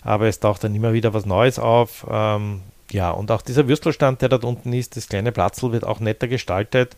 [0.03, 2.07] Aber es taucht dann immer wieder was Neues auf.
[2.11, 6.01] Ähm, ja, und auch dieser Würstelstand, der dort unten ist, das kleine Platzl wird auch
[6.01, 6.97] netter gestaltet.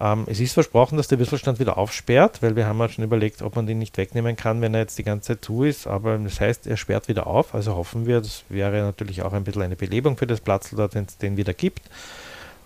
[0.00, 3.42] Ähm, es ist versprochen, dass der Würstelstand wieder aufsperrt, weil wir haben ja schon überlegt,
[3.42, 5.86] ob man den nicht wegnehmen kann, wenn er jetzt die ganze Zeit zu ist.
[5.86, 7.54] Aber das heißt, er sperrt wieder auf.
[7.54, 10.94] Also hoffen wir, das wäre natürlich auch ein bisschen eine Belebung für das Platzl dort,
[10.94, 11.82] wenn es den wieder gibt.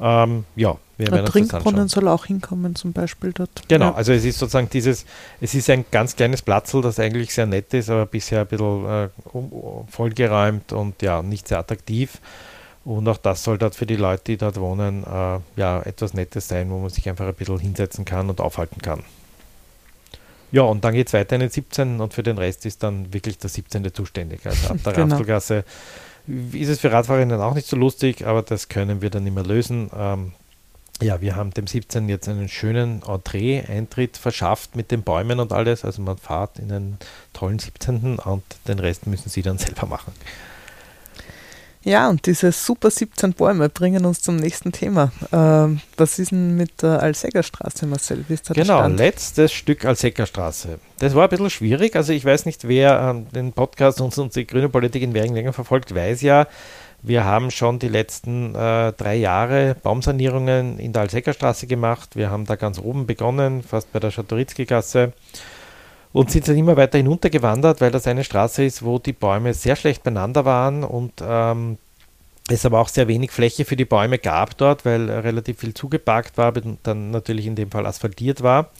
[0.00, 3.68] Ähm, ja, wir werden Trinkbrunnen soll auch hinkommen, zum Beispiel dort.
[3.68, 3.94] Genau, ja.
[3.94, 5.06] also es ist sozusagen dieses,
[5.40, 8.86] es ist ein ganz kleines Platzl, das eigentlich sehr nett ist, aber bisher ein bisschen
[8.86, 9.08] äh,
[9.88, 12.20] vollgeräumt und ja, nicht sehr attraktiv.
[12.84, 16.48] Und auch das soll dort für die Leute, die dort wohnen, äh, ja, etwas Nettes
[16.48, 19.02] sein, wo man sich einfach ein bisschen hinsetzen kann und aufhalten kann.
[20.52, 22.00] Ja, und dann geht es weiter in den 17.
[22.00, 23.92] und für den Rest ist dann wirklich der 17.
[23.92, 24.46] zuständig.
[24.46, 25.16] Also ab der genau.
[25.16, 25.64] Rapselgasse
[26.26, 29.90] ist es für Radfahrerinnen auch nicht so lustig, aber das können wir dann immer lösen.
[29.96, 30.32] Ähm,
[31.02, 35.84] ja, wir haben dem 17 jetzt einen schönen Entree-Eintritt verschafft mit den Bäumen und alles.
[35.84, 36.98] Also man fährt in einen
[37.32, 38.18] tollen 17.
[38.20, 40.12] und den Rest müssen sie dann selber machen.
[41.84, 45.12] Ja, und diese super 17 Bäume bringen uns zum nächsten Thema.
[45.32, 48.24] Ähm, was ist denn mit der Alseggerstraße, Marcel?
[48.26, 50.78] Wie ist da genau, letztes Stück Alseggerstraße.
[50.98, 51.94] Das war ein bisschen schwierig.
[51.94, 55.94] Also ich weiß nicht, wer ähm, den Podcast und unsere grüne Politik in Währingen verfolgt,
[55.94, 56.46] weiß ja,
[57.02, 62.16] wir haben schon die letzten äh, drei Jahre Baumsanierungen in der Alseggerstraße gemacht.
[62.16, 65.12] Wir haben da ganz oben begonnen, fast bei der Schatorizki-Gasse
[66.14, 69.74] und sind dann immer weiter hinuntergewandert, weil das eine Straße ist, wo die Bäume sehr
[69.74, 71.76] schlecht beieinander waren und ähm,
[72.48, 76.38] es aber auch sehr wenig Fläche für die Bäume gab dort, weil relativ viel zugeparkt
[76.38, 78.70] war, dann natürlich in dem Fall asphaltiert war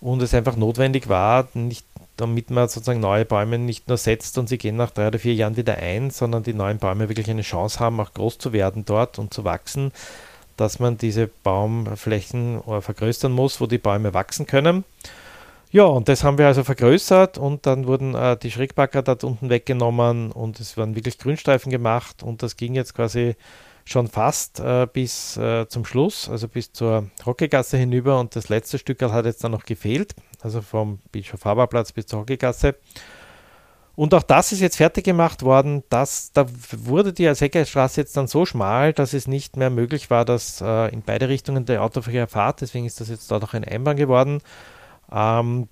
[0.00, 1.84] und es einfach notwendig war, nicht,
[2.16, 5.34] damit man sozusagen neue Bäume nicht nur setzt und sie gehen nach drei oder vier
[5.34, 8.86] Jahren wieder ein, sondern die neuen Bäume wirklich eine Chance haben, auch groß zu werden
[8.86, 9.92] dort und zu wachsen,
[10.56, 14.84] dass man diese Baumflächen äh, vergrößern muss, wo die Bäume wachsen können.
[15.72, 19.48] Ja, und das haben wir also vergrößert und dann wurden äh, die Schrägbacker dort unten
[19.48, 23.36] weggenommen und es waren wirklich Grünstreifen gemacht und das ging jetzt quasi
[23.86, 28.78] schon fast äh, bis äh, zum Schluss, also bis zur Hockeygasse hinüber und das letzte
[28.78, 32.74] Stück hat jetzt dann noch gefehlt, also vom Bischof Haberplatz bis zur Hockeygasse.
[33.94, 35.84] Und auch das ist jetzt fertig gemacht worden.
[35.88, 40.26] Das, da wurde die Alseckerstraße jetzt dann so schmal, dass es nicht mehr möglich war,
[40.26, 42.60] dass äh, in beide Richtungen der Autoverkehr fahrt.
[42.60, 44.40] Deswegen ist das jetzt dort auch eine Einbahn geworden.
[45.12, 45.68] Ähm,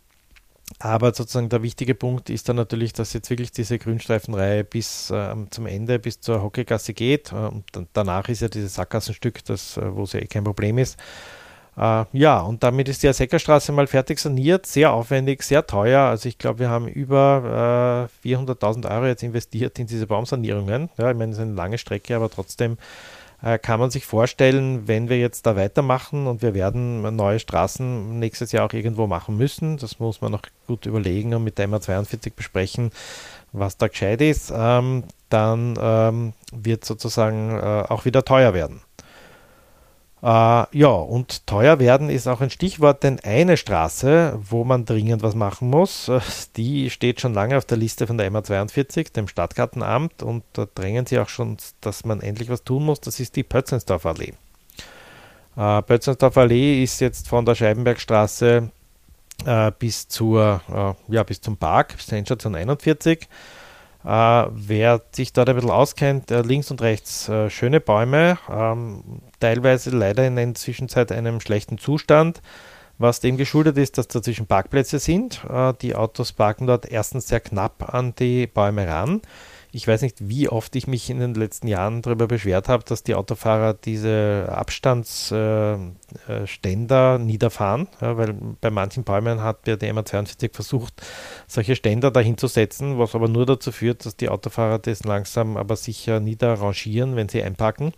[0.79, 5.35] aber sozusagen der wichtige Punkt ist dann natürlich, dass jetzt wirklich diese Grünstreifenreihe bis äh,
[5.51, 7.33] zum Ende, bis zur Hockeygasse geht.
[7.33, 10.45] Äh, und dann, danach ist ja dieses Sackgassenstück, das, äh, wo es ja eh kein
[10.45, 10.99] Problem ist.
[11.77, 14.67] Äh, ja, und damit ist die Aseckerstraße mal fertig saniert.
[14.67, 16.03] Sehr aufwendig, sehr teuer.
[16.03, 20.89] Also ich glaube, wir haben über 400.000 Euro jetzt investiert in diese Baumsanierungen.
[20.99, 22.77] Ja, ich meine, es ist eine lange Strecke, aber trotzdem
[23.63, 28.53] kann man sich vorstellen, wenn wir jetzt da weitermachen und wir werden neue Straßen nächstes
[28.53, 32.33] Jahr auch irgendwo machen müssen, das muss man noch gut überlegen und mit der MA42
[32.37, 32.91] besprechen,
[33.53, 38.83] was da gescheit ist, ähm, dann ähm, wird sozusagen äh, auch wieder teuer werden.
[40.23, 45.23] Äh, ja, und teuer werden ist auch ein Stichwort, denn eine Straße, wo man dringend
[45.23, 46.21] was machen muss, äh,
[46.57, 51.07] die steht schon lange auf der Liste von der MA42, dem Stadtgartenamt, und da drängen
[51.07, 53.01] sie auch schon, dass man endlich was tun muss.
[53.01, 54.35] Das ist die Pötzensdorfer Allee.
[55.57, 58.71] Äh, Pötzensdorfer Allee ist jetzt von der Scheibenbergstraße
[59.47, 63.27] äh, bis, zur, äh, ja, bis zum Park, bis zur Endstation 41
[64.05, 69.21] äh, wer sich dort ein bisschen auskennt, äh, links und rechts äh, schöne Bäume, ähm,
[69.41, 72.41] teilweise leider in der Zwischenzeit einem schlechten Zustand,
[72.99, 75.41] was dem geschuldet ist, dass dazwischen Parkplätze sind.
[75.81, 79.23] Die Autos parken dort erstens sehr knapp an die Bäume ran.
[79.73, 83.05] Ich weiß nicht, wie oft ich mich in den letzten Jahren darüber beschwert habe, dass
[83.05, 90.53] die Autofahrer diese Abstandsständer äh, äh niederfahren, ja, weil bei manchen Bäumen hat der MA42
[90.53, 91.03] versucht,
[91.47, 95.57] solche Ständer dahin zu setzen, was aber nur dazu führt, dass die Autofahrer das langsam
[95.57, 97.93] aber sicher niederrangieren, wenn sie einpacken.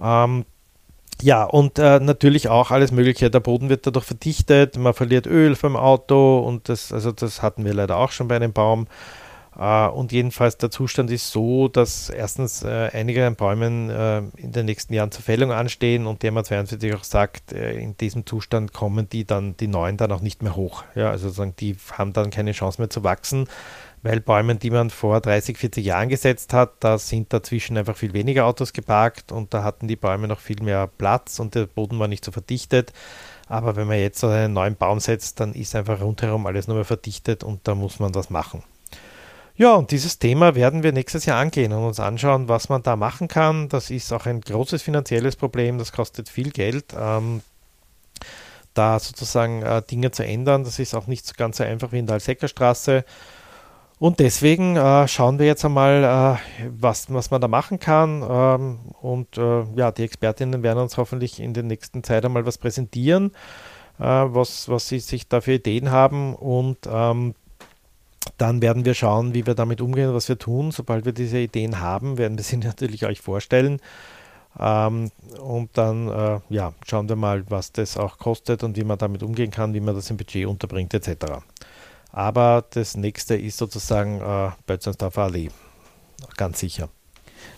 [0.00, 0.44] Ähm,
[1.22, 3.30] ja, und äh, natürlich auch alles Mögliche.
[3.30, 7.64] Der Boden wird dadurch verdichtet, man verliert Öl vom Auto und das, also das hatten
[7.64, 8.88] wir leider auch schon bei einem Baum.
[9.54, 14.50] Uh, und jedenfalls der Zustand ist so, dass erstens äh, einige an Bäumen äh, in
[14.50, 18.72] den nächsten Jahren zur Fällung anstehen und der MA42 auch sagt, äh, in diesem Zustand
[18.72, 20.84] kommen die dann, die neuen dann auch nicht mehr hoch.
[20.94, 23.46] Ja, also sagen, die haben dann keine Chance mehr zu wachsen,
[24.00, 28.14] weil Bäume, die man vor 30, 40 Jahren gesetzt hat, da sind dazwischen einfach viel
[28.14, 31.98] weniger Autos geparkt und da hatten die Bäume noch viel mehr Platz und der Boden
[31.98, 32.94] war nicht so verdichtet.
[33.48, 36.86] Aber wenn man jetzt einen neuen Baum setzt, dann ist einfach rundherum alles nur mehr
[36.86, 38.62] verdichtet und da muss man was machen.
[39.62, 42.96] Ja, und dieses Thema werden wir nächstes Jahr angehen und uns anschauen, was man da
[42.96, 43.68] machen kann.
[43.68, 46.86] Das ist auch ein großes finanzielles Problem, das kostet viel Geld.
[46.98, 47.42] Ähm,
[48.74, 52.00] da sozusagen äh, Dinge zu ändern, das ist auch nicht so ganz so einfach wie
[52.00, 53.04] in der Alseckerstraße.
[54.00, 56.02] Und deswegen äh, schauen wir jetzt einmal,
[56.58, 58.26] äh, was, was man da machen kann.
[58.28, 62.58] Ähm, und äh, ja, die Expertinnen werden uns hoffentlich in der nächsten Zeit einmal was
[62.58, 63.30] präsentieren,
[64.00, 66.34] äh, was, was sie sich da für Ideen haben.
[66.34, 67.36] Und ähm,
[68.38, 70.70] dann werden wir schauen, wie wir damit umgehen, was wir tun.
[70.70, 73.80] Sobald wir diese Ideen haben, werden wir sie natürlich euch vorstellen.
[74.58, 78.98] Ähm, und dann äh, ja, schauen wir mal, was das auch kostet und wie man
[78.98, 81.40] damit umgehen kann, wie man das im Budget unterbringt, etc.
[82.10, 85.50] Aber das nächste ist sozusagen äh, Bötzensdorfer Allee.
[86.36, 86.90] Ganz sicher.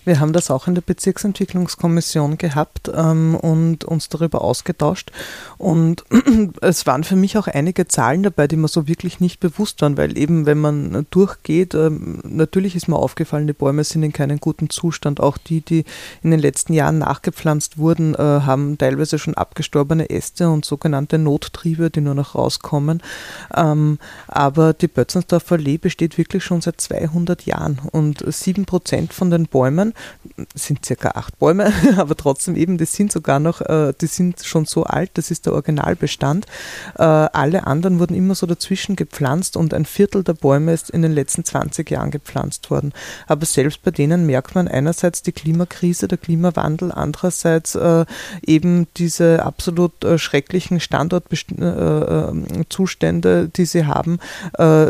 [0.04, 5.10] Wir haben das auch in der Bezirksentwicklungskommission gehabt ähm, und uns darüber ausgetauscht.
[5.58, 6.04] Und
[6.60, 9.96] es waren für mich auch einige Zahlen dabei, die mir so wirklich nicht bewusst waren,
[9.96, 14.38] weil eben, wenn man durchgeht, ähm, natürlich ist mir aufgefallen, die Bäume sind in keinem
[14.38, 15.20] guten Zustand.
[15.20, 15.84] Auch die, die
[16.22, 21.90] in den letzten Jahren nachgepflanzt wurden, äh, haben teilweise schon abgestorbene Äste und sogenannte Nottriebe,
[21.90, 23.02] die nur noch rauskommen.
[23.56, 29.30] Ähm, aber die Bötzensdorfer Allee besteht wirklich schon seit 200 Jahren und sieben Prozent von
[29.30, 33.92] den Bäumen Bäumen, sind circa acht Bäume, aber trotzdem eben, die sind sogar noch, äh,
[34.00, 36.46] die sind schon so alt, das ist der Originalbestand.
[36.96, 41.02] Äh, alle anderen wurden immer so dazwischen gepflanzt und ein Viertel der Bäume ist in
[41.02, 42.92] den letzten 20 Jahren gepflanzt worden.
[43.26, 48.04] Aber selbst bei denen merkt man einerseits die Klimakrise, der Klimawandel, andererseits äh,
[48.46, 54.18] eben diese absolut schrecklichen Standortzustände, die sie haben.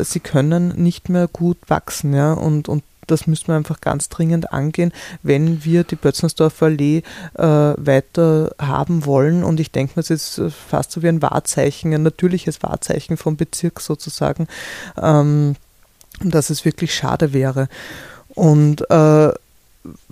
[0.02, 4.52] sie können nicht mehr gut wachsen, ja, und, und das müssen wir einfach ganz dringend
[4.52, 7.02] angehen, wenn wir die Bötzensdorfer Allee
[7.34, 9.44] äh, weiter haben wollen.
[9.44, 13.80] Und ich denke, es ist fast so wie ein Wahrzeichen, ein natürliches Wahrzeichen vom Bezirk
[13.80, 14.48] sozusagen,
[15.00, 15.56] ähm,
[16.20, 17.68] dass es wirklich schade wäre.
[18.28, 19.32] Und äh,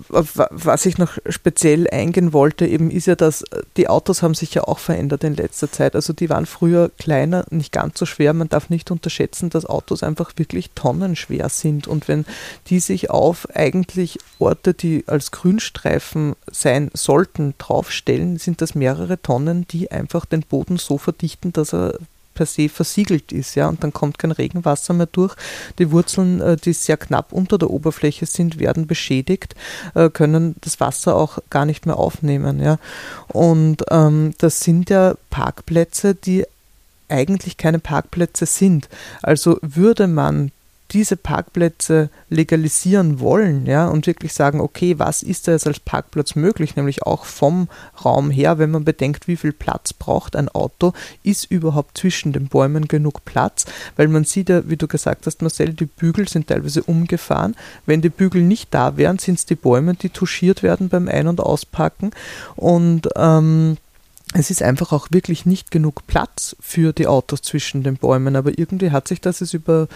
[0.09, 4.53] was ich noch speziell eingehen wollte, eben ist ja, dass äh, die Autos haben sich
[4.53, 5.95] ja auch verändert in letzter Zeit.
[5.95, 8.33] Also die waren früher kleiner, nicht ganz so schwer.
[8.33, 11.87] Man darf nicht unterschätzen, dass Autos einfach wirklich tonnenschwer sind.
[11.87, 12.25] Und wenn
[12.67, 19.65] die sich auf eigentlich Orte, die als Grünstreifen sein sollten, draufstellen, sind das mehrere Tonnen,
[19.67, 21.97] die einfach den Boden so verdichten, dass er
[22.33, 25.35] per se versiegelt ist, ja, und dann kommt kein Regenwasser mehr durch.
[25.79, 29.55] Die Wurzeln, äh, die sehr knapp unter der Oberfläche sind, werden beschädigt,
[29.95, 32.77] äh, können das Wasser auch gar nicht mehr aufnehmen, ja.
[33.27, 36.45] Und ähm, das sind ja Parkplätze, die
[37.09, 38.89] eigentlich keine Parkplätze sind.
[39.21, 40.51] Also würde man
[40.93, 46.35] diese Parkplätze legalisieren wollen, ja, und wirklich sagen, okay, was ist da jetzt als Parkplatz
[46.35, 47.67] möglich, nämlich auch vom
[48.05, 52.47] Raum her, wenn man bedenkt, wie viel Platz braucht ein Auto, ist überhaupt zwischen den
[52.47, 56.47] Bäumen genug Platz, weil man sieht ja, wie du gesagt hast, Marcel, die Bügel sind
[56.47, 57.55] teilweise umgefahren.
[57.85, 61.27] Wenn die Bügel nicht da wären, sind es die Bäume, die touchiert werden beim Ein-
[61.27, 62.11] und Auspacken
[62.55, 63.77] und ähm,
[64.33, 68.57] es ist einfach auch wirklich nicht genug Platz für die Autos zwischen den Bäumen, aber
[68.57, 69.87] irgendwie hat sich das jetzt über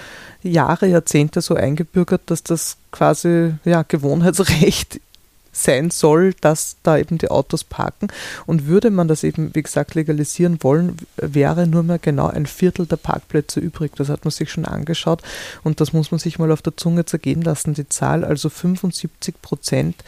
[0.43, 4.99] Jahre, Jahrzehnte so eingebürgert, dass das quasi ja, Gewohnheitsrecht
[5.51, 8.09] sein soll, dass da eben die Autos parken.
[8.45, 12.85] Und würde man das eben, wie gesagt, legalisieren wollen, wäre nur mehr genau ein Viertel
[12.85, 13.93] der Parkplätze übrig.
[13.95, 15.23] Das hat man sich schon angeschaut
[15.63, 17.73] und das muss man sich mal auf der Zunge zergehen lassen.
[17.73, 20.03] Die Zahl, also 75 Prozent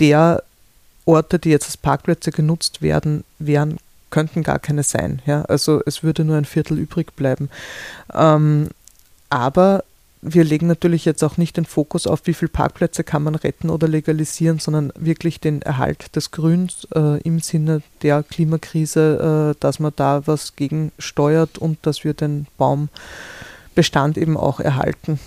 [0.00, 0.42] der
[1.04, 3.78] Orte, die jetzt als Parkplätze genutzt werden, wären
[4.10, 5.20] könnten gar keine sein.
[5.26, 5.42] Ja?
[5.42, 7.50] Also es würde nur ein Viertel übrig bleiben.
[8.12, 8.68] Ähm,
[9.28, 9.82] aber
[10.22, 13.68] wir legen natürlich jetzt auch nicht den Fokus auf, wie viele Parkplätze kann man retten
[13.68, 19.80] oder legalisieren, sondern wirklich den Erhalt des Grüns äh, im Sinne der Klimakrise, äh, dass
[19.80, 25.18] man da was gegen steuert und dass wir den Baumbestand eben auch erhalten.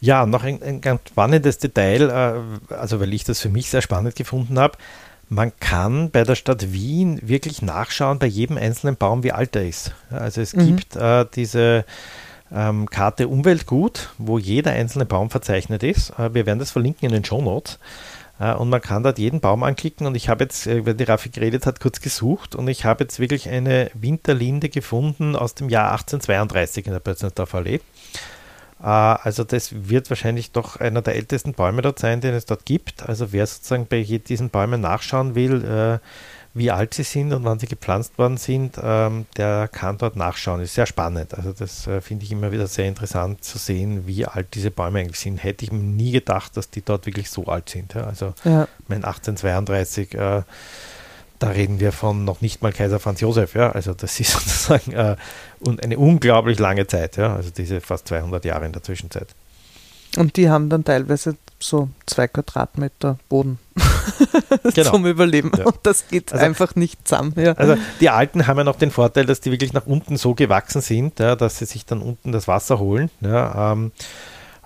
[0.00, 3.82] Ja, noch ein, ein ganz spannendes Detail, äh, also weil ich das für mich sehr
[3.82, 4.78] spannend gefunden habe.
[5.28, 9.66] Man kann bei der Stadt Wien wirklich nachschauen bei jedem einzelnen Baum, wie alt er
[9.66, 9.92] ist.
[10.10, 10.66] Also es mhm.
[10.66, 11.84] gibt äh, diese
[12.52, 16.10] ähm, Karte Umweltgut, wo jeder einzelne Baum verzeichnet ist.
[16.18, 17.78] Äh, wir werden das verlinken in den Show Notes.
[18.38, 20.06] Äh, und man kann dort jeden Baum anklicken.
[20.06, 23.04] Und ich habe jetzt, äh, wenn die Raffi geredet hat, kurz gesucht und ich habe
[23.04, 27.80] jetzt wirklich eine Winterlinde gefunden aus dem Jahr 1832 in der Pötznersdorfer Allee.
[28.80, 32.64] Äh, also das wird wahrscheinlich doch einer der ältesten Bäume dort sein, den es dort
[32.64, 33.08] gibt.
[33.08, 35.98] Also wer sozusagen bei diesen Bäumen nachschauen will, äh,
[36.56, 40.62] wie alt sie sind und wann sie gepflanzt worden sind, ähm, der kann dort nachschauen.
[40.62, 41.34] Ist sehr spannend.
[41.34, 45.00] Also das äh, finde ich immer wieder sehr interessant zu sehen, wie alt diese Bäume
[45.00, 45.44] eigentlich sind.
[45.44, 47.94] Hätte ich mir nie gedacht, dass die dort wirklich so alt sind.
[47.96, 48.68] Also ja.
[48.88, 50.42] mein 1832, äh,
[51.38, 53.54] da reden wir von noch nicht mal Kaiser Franz Josef.
[53.54, 53.70] Ja?
[53.72, 55.16] Also das ist sozusagen äh,
[55.82, 57.16] eine unglaublich lange Zeit.
[57.16, 57.34] Ja?
[57.34, 59.28] Also diese fast 200 Jahre in der Zwischenzeit.
[60.16, 63.58] Und die haben dann teilweise so zwei Quadratmeter Boden
[64.74, 64.90] genau.
[64.90, 65.52] zum Überleben.
[65.56, 65.64] Ja.
[65.64, 67.34] Und das geht also, einfach nicht zusammen.
[67.36, 67.52] Ja.
[67.52, 70.80] Also die Alten haben ja noch den Vorteil, dass die wirklich nach unten so gewachsen
[70.80, 73.10] sind, ja, dass sie sich dann unten das Wasser holen.
[73.20, 73.92] Ja, ähm,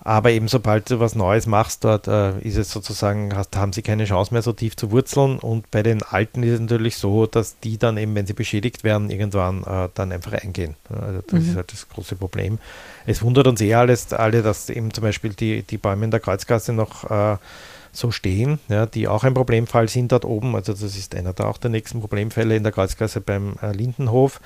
[0.03, 3.83] aber eben sobald du was Neues machst, dort äh, ist es sozusagen, hast, haben sie
[3.83, 5.37] keine Chance mehr so tief zu wurzeln.
[5.37, 8.83] Und bei den Alten ist es natürlich so, dass die dann eben, wenn sie beschädigt
[8.83, 10.75] werden, irgendwann äh, dann einfach eingehen.
[10.89, 11.49] Also das mhm.
[11.49, 12.57] ist halt das große Problem.
[13.05, 16.19] Es wundert uns eher alles, alle, dass eben zum Beispiel die, die Bäume in der
[16.19, 17.37] Kreuzgasse noch äh,
[17.91, 20.55] so stehen, ja, die auch ein Problemfall sind dort oben.
[20.55, 24.39] Also das ist einer der auch der nächsten Problemfälle in der Kreuzgasse beim äh, Lindenhof.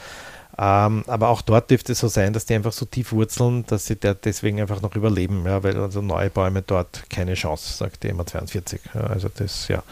[0.58, 3.88] Ähm, aber auch dort dürfte es so sein, dass die einfach so tief wurzeln, dass
[3.88, 8.14] sie deswegen einfach noch überleben, ja, weil also neue Bäume dort keine Chance, sagt die
[8.14, 8.80] MA42.
[8.94, 9.84] Ja, also das, ja.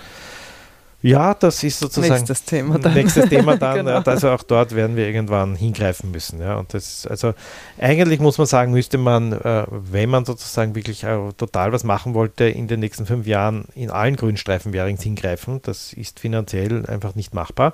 [1.04, 2.94] Ja, das ist sozusagen nächstes Thema dann.
[2.94, 3.76] Nächstes Thema dann.
[3.86, 4.00] genau.
[4.00, 6.40] Also auch dort werden wir irgendwann hingreifen müssen.
[6.40, 6.56] Ja.
[6.56, 7.34] Und das, also
[7.78, 12.14] eigentlich muss man sagen, müsste man, äh, wenn man sozusagen wirklich äh, total was machen
[12.14, 15.60] wollte, in den nächsten fünf Jahren in allen Grünstreifen Währings hingreifen.
[15.64, 17.74] Das ist finanziell einfach nicht machbar.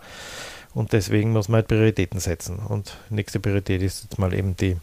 [0.73, 2.59] Und deswegen muss man halt Prioritäten setzen.
[2.59, 4.77] Und nächste Priorität ist jetzt mal eben die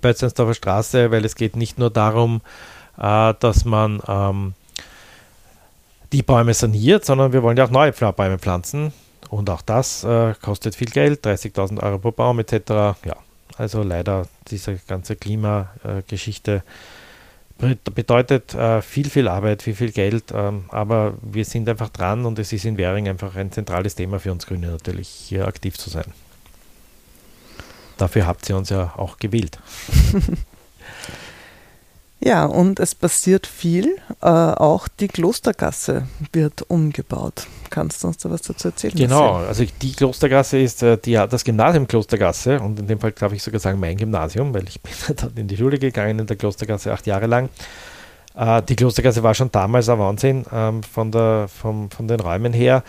[0.00, 2.40] Bötzensdorfer Straße, weil es geht nicht nur darum,
[2.98, 4.54] äh, dass man ähm,
[6.12, 8.92] die Bäume saniert, sondern wir wollen ja auch neue Bäume pflanzen.
[9.30, 12.70] Und auch das äh, kostet viel Geld, 30.000 Euro pro Baum etc.
[13.04, 13.16] Ja,
[13.56, 16.62] also leider diese ganze Klimageschichte
[17.58, 22.38] bedeutet äh, viel, viel Arbeit, viel, viel Geld, ähm, aber wir sind einfach dran und
[22.38, 25.88] es ist in Währing einfach ein zentrales Thema für uns Grüne natürlich, hier aktiv zu
[25.88, 26.06] sein.
[27.96, 29.58] Dafür habt ihr uns ja auch gewählt.
[32.24, 33.96] Ja, und es passiert viel.
[34.22, 37.46] Äh, auch die Klostergasse wird umgebaut.
[37.68, 38.94] Kannst du uns da was dazu erzählen?
[38.96, 43.34] Genau, also die Klostergasse ist äh, die, das Gymnasium Klostergasse und in dem Fall darf
[43.34, 46.36] ich sogar sagen mein Gymnasium, weil ich bin dort in die Schule gegangen in der
[46.36, 47.50] Klostergasse acht Jahre lang.
[48.34, 52.54] Äh, die Klostergasse war schon damals ein Wahnsinn ähm, von, der, vom, von den Räumen
[52.54, 52.84] her.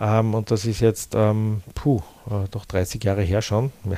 [0.00, 3.70] Ähm, und das ist jetzt, ähm, puh, äh, doch 30 Jahre her schon.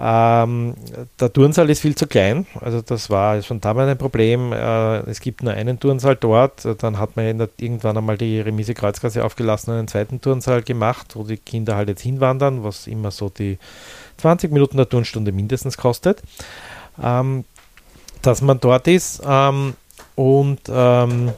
[0.00, 0.74] Ähm,
[1.18, 4.52] der Turnsaal ist viel zu klein, also das war schon damals ein Problem.
[4.52, 9.24] Äh, es gibt nur einen Turnsaal dort, dann hat man irgendwann einmal die Remise Kreuzgasse
[9.24, 13.28] aufgelassen und einen zweiten Turnsaal gemacht, wo die Kinder halt jetzt hinwandern, was immer so
[13.28, 13.58] die
[14.18, 16.22] 20 Minuten der Turnstunde mindestens kostet.
[17.02, 17.44] Ähm,
[18.22, 19.74] dass man dort ist ähm,
[20.14, 21.32] und ähm,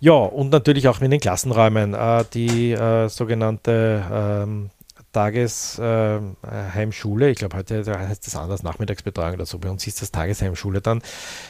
[0.00, 1.94] ja, und natürlich auch mit den Klassenräumen.
[1.94, 4.70] Äh, die äh, sogenannte ähm,
[5.14, 10.10] Tagesheimschule, äh, ich glaube heute heißt das anders, Nachmittagsbetreuung oder so, bei uns ist das
[10.10, 11.00] Tagesheimschule dann,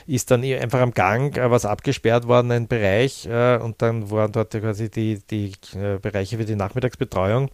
[0.06, 4.30] ist dann einfach am Gang äh, was abgesperrt worden, ein Bereich äh, und dann waren
[4.30, 7.50] dort quasi die, die äh, Bereiche für die Nachmittagsbetreuung.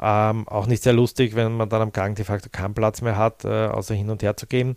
[0.00, 3.18] Ähm, auch nicht sehr lustig, wenn man dann am Gang de facto keinen Platz mehr
[3.18, 4.76] hat, äh, außer hin und her zu gehen.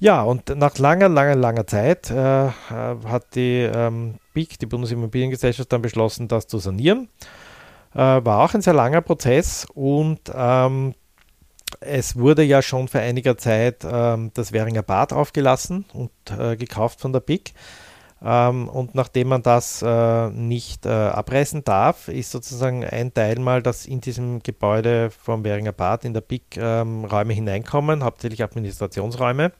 [0.00, 5.82] Ja, und nach langer, langer, langer Zeit äh, hat die ähm, BIC, die Bundesimmobiliengesellschaft, dann
[5.82, 7.08] beschlossen, das zu sanieren.
[7.98, 10.94] Äh, war auch ein sehr langer Prozess und ähm,
[11.80, 17.00] es wurde ja schon vor einiger Zeit ähm, das Währinger Bad aufgelassen und äh, gekauft
[17.00, 17.52] von der BIC.
[18.22, 23.64] Ähm, und nachdem man das äh, nicht äh, abreißen darf, ist sozusagen ein Teil mal,
[23.64, 29.50] dass in diesem Gebäude vom Währinger Bad in der BIC ähm, Räume hineinkommen, hauptsächlich Administrationsräume.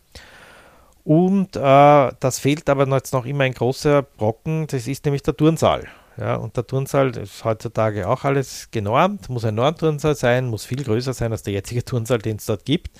[1.03, 5.36] Und äh, das fehlt aber jetzt noch immer ein großer Brocken, das ist nämlich der
[5.36, 5.89] Turnsaal.
[6.19, 10.83] Ja, und der Turnsaal ist heutzutage auch alles genormt, muss ein Normturnsaal sein, muss viel
[10.83, 12.91] größer sein als der jetzige Turnsaal, den es dort gibt.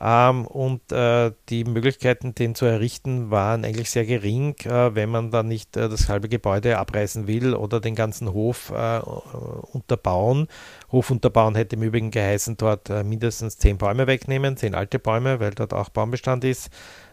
[0.00, 5.30] Ähm, und äh, die Möglichkeiten, den zu errichten, waren eigentlich sehr gering, äh, wenn man
[5.30, 10.48] dann nicht äh, das halbe Gebäude abreißen will oder den ganzen Hof äh, unterbauen.
[10.90, 15.38] Hof unterbauen hätte im Übrigen geheißen, dort äh, mindestens zehn Bäume wegnehmen, zehn alte Bäume,
[15.38, 16.70] weil dort auch Baumbestand ist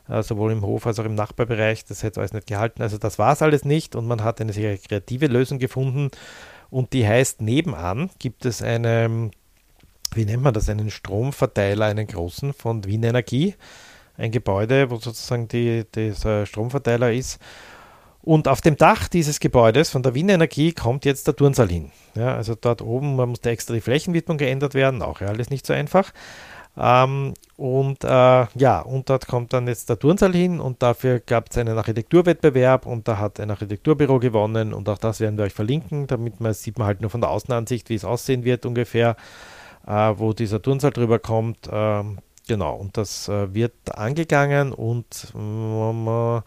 [0.08, 1.86] sowohl im Hof als auch im Nachbarbereich.
[1.86, 2.82] Das hätte alles nicht gehalten.
[2.82, 6.10] Also das war es alles nicht und man hat eine sehr kreative Lösung gefunden
[6.70, 9.32] und die heißt, nebenan gibt es eine
[10.14, 13.56] wie nennt man das, einen Stromverteiler, einen großen von Wien Energie.
[14.18, 17.39] Ein Gebäude, wo sozusagen die, dieser Stromverteiler ist.
[18.22, 21.91] Und auf dem Dach dieses Gebäudes von der Wien Energie kommt jetzt der Turnsaal hin.
[22.14, 25.66] Ja, also dort oben man musste extra die Flächenwidmung geändert werden, auch ja alles nicht
[25.66, 26.12] so einfach.
[26.78, 28.07] Ähm, und äh,
[28.55, 32.86] ja, und dort kommt dann jetzt der Turnsaal hin und dafür gab es einen Architekturwettbewerb
[32.86, 36.53] und da hat ein Architekturbüro gewonnen und auch das werden wir euch verlinken, damit man
[36.53, 39.15] sieht man halt nur von der Außenansicht, wie es aussehen wird ungefähr
[39.88, 41.67] äh, wo dieser Turnsaal drüber kommt.
[41.67, 42.03] Äh,
[42.47, 46.41] genau, und das äh, wird angegangen und äh,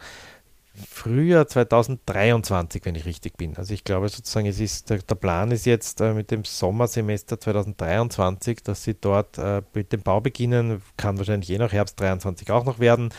[0.74, 3.56] Frühjahr 2023, wenn ich richtig bin.
[3.56, 8.62] Also ich glaube sozusagen, es ist der, Plan ist jetzt äh, mit dem Sommersemester 2023,
[8.62, 12.64] dass sie dort äh, mit dem Bau beginnen, kann wahrscheinlich je nach Herbst 2023 auch
[12.64, 13.10] noch werden,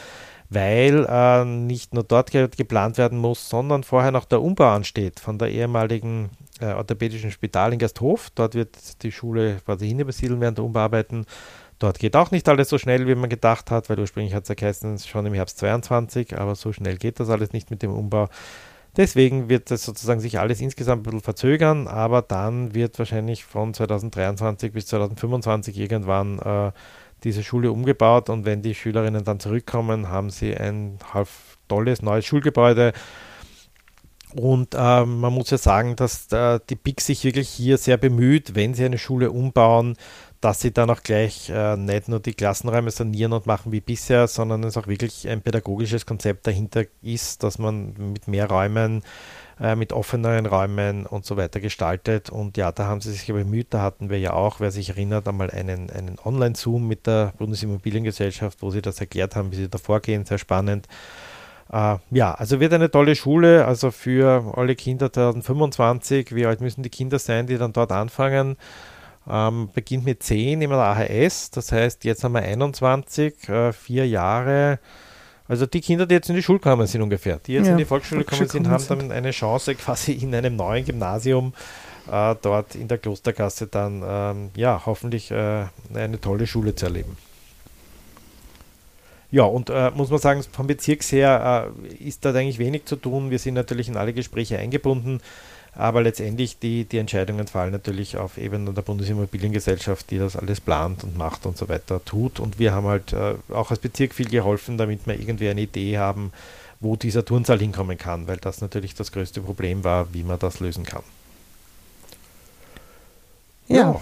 [0.50, 5.22] weil äh, nicht nur dort ge geplant werden muss, sondern vorher noch der Umbau ansteht
[5.22, 6.30] von der ehemaligen
[6.62, 8.30] orthopädischen Spital in Gasthof.
[8.34, 11.26] Dort wird die Schule quasi hinübersiedeln während der Umbearbeiten.
[11.80, 14.50] Dort geht auch nicht alles so schnell, wie man gedacht hat, weil ursprünglich hat es
[14.50, 17.94] ja geheißen, schon im Herbst 22, aber so schnell geht das alles nicht mit dem
[17.94, 18.30] Umbau.
[18.96, 23.74] Deswegen wird das sozusagen sich alles insgesamt ein bisschen verzögern, aber dann wird wahrscheinlich von
[23.74, 26.72] 2023 bis 2025 irgendwann äh,
[27.26, 31.28] diese Schule umgebaut und wenn die Schülerinnen dann zurückkommen, haben sie ein halb
[31.68, 32.94] tolles neues Schulgebäude
[34.36, 38.54] und äh, man muss ja sagen, dass äh, die BIC sich wirklich hier sehr bemüht,
[38.54, 39.96] wenn sie eine Schule umbauen,
[40.42, 44.28] dass sie dann auch gleich äh, nicht nur die Klassenräume sanieren und machen wie bisher,
[44.28, 49.04] sondern es auch wirklich ein pädagogisches Konzept dahinter ist, dass man mit mehr Räumen,
[49.60, 52.30] äh, mit offeneren Räumen und so weiter gestaltet.
[52.30, 53.68] Und ja, da haben sie sich bemüht.
[53.70, 58.62] Da hatten wir ja auch, wer sich erinnert, einmal einen, einen Online-Zoom mit der Bundesimmobiliengesellschaft,
[58.62, 60.26] wo sie das erklärt haben, wie sie da vorgehen.
[60.26, 60.88] Sehr spannend.
[61.72, 66.36] Äh, ja, also wird eine tolle Schule, also für alle Kinder 2025.
[66.36, 68.58] Wie alt müssen die Kinder sein, die dann dort anfangen?
[69.28, 74.80] Ähm, beginnt mit 10 im AHS, das heißt, jetzt haben wir 21, äh, vier Jahre.
[75.48, 77.78] Also die Kinder, die jetzt in die Schule gekommen sind ungefähr, die jetzt ja, in
[77.78, 81.54] die Volksschule gekommen sind, haben dann eine Chance quasi in einem neuen Gymnasium
[82.12, 87.18] äh, dort in der Klostergasse dann ähm, ja hoffentlich äh, eine tolle Schule zu erleben.
[89.32, 92.96] Ja, und äh, muss man sagen, vom Bezirks her äh, ist da eigentlich wenig zu
[92.96, 93.32] tun.
[93.32, 95.20] Wir sind natürlich in alle Gespräche eingebunden,
[95.76, 101.04] aber letztendlich die, die Entscheidungen fallen natürlich auf Ebene der Bundesimmobiliengesellschaft, die das alles plant
[101.04, 102.40] und macht und so weiter tut.
[102.40, 105.98] Und wir haben halt äh, auch als Bezirk viel geholfen, damit wir irgendwie eine Idee
[105.98, 106.32] haben,
[106.80, 110.62] wo dieser Turnsaal hinkommen kann, weil das natürlich das größte Problem war, wie man das
[110.62, 111.04] lösen kann.
[113.68, 114.02] Ja, ja.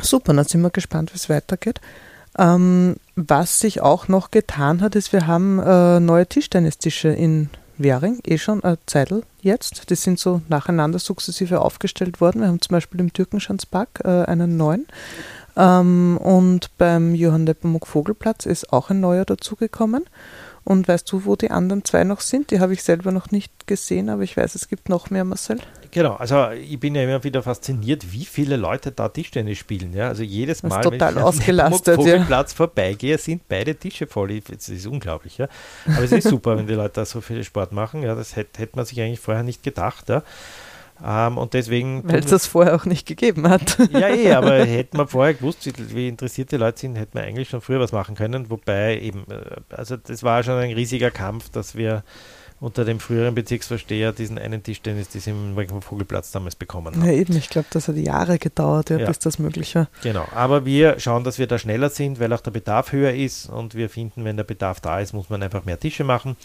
[0.00, 1.80] super, dann sind wir gespannt, wie es weitergeht.
[2.38, 8.20] Ähm, was sich auch noch getan hat, ist, wir haben äh, neue Tischtennistische in Währing,
[8.24, 9.90] eh schon eine Zeitl jetzt.
[9.90, 12.40] Die sind so nacheinander sukzessive aufgestellt worden.
[12.40, 14.86] Wir haben zum Beispiel im Türkenschanzpark äh, einen neuen.
[15.56, 20.04] Ähm, und beim Johann Nepomuk Vogelplatz ist auch ein neuer dazugekommen.
[20.64, 22.50] Und weißt du, wo die anderen zwei noch sind?
[22.50, 25.58] Die habe ich selber noch nicht gesehen, aber ich weiß, es gibt noch mehr, Marcel.
[25.90, 29.92] Genau, also ich bin ja immer wieder fasziniert, wie viele Leute da Tischtennis spielen.
[29.92, 30.08] Ja?
[30.08, 32.56] Also jedes Mal, wenn ich am Vogelplatz ja.
[32.56, 34.40] vorbeigehe, sind beide Tische voll.
[34.40, 35.38] Das ist unglaublich.
[35.38, 35.48] Ja?
[35.86, 38.02] Aber es ist super, wenn die Leute da so viel Sport machen.
[38.02, 38.14] Ja?
[38.14, 40.08] Das hätte, hätte man sich eigentlich vorher nicht gedacht.
[40.08, 40.22] Ja?
[41.04, 42.02] Ähm, und deswegen.
[42.04, 43.78] Weil es das vorher auch nicht gegeben hat.
[43.92, 47.24] Ja, eh, aber hätte man vorher gewusst, wie, wie interessiert die Leute sind, hätte man
[47.24, 48.48] eigentlich schon früher was machen können.
[48.48, 52.04] Wobei eben, äh, also das war schon ein riesiger Kampf, dass wir
[52.62, 57.04] unter dem früheren Bezirksvorsteher diesen einen Tischtennis, diesen Vogelplatz damals bekommen haben.
[57.04, 59.06] Ja, eben, ich glaube, das hat Jahre gedauert, ja, ja.
[59.06, 59.88] bis das möglich war.
[60.04, 63.46] Genau, aber wir schauen, dass wir da schneller sind, weil auch der Bedarf höher ist
[63.46, 66.36] und wir finden, wenn der Bedarf da ist, muss man einfach mehr Tische machen.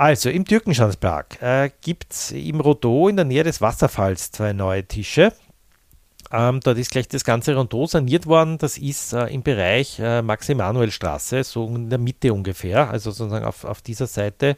[0.00, 4.82] Also im Türkenschanzpark äh, gibt es im Rodot in der Nähe des Wasserfalls zwei neue
[4.82, 5.34] Tische.
[6.32, 8.56] Ähm, dort ist gleich das ganze Rondot saniert worden.
[8.56, 13.64] Das ist äh, im Bereich äh, Max-Emanuel-Straße, so in der Mitte ungefähr, also sozusagen auf,
[13.64, 14.56] auf dieser Seite.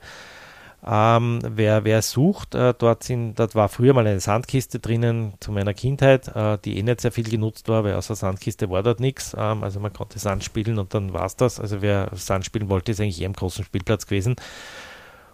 [0.87, 5.51] Ähm, wer, wer sucht, äh, dort, sind, dort war früher mal eine Sandkiste drinnen zu
[5.51, 9.01] meiner Kindheit, äh, die eh nicht sehr viel genutzt war, weil außer Sandkiste war dort
[9.01, 9.35] nichts.
[9.37, 11.59] Ähm, also man konnte Sand spielen und dann war es das.
[11.59, 14.37] Also wer Sand spielen wollte, ist eigentlich eher im großen Spielplatz gewesen.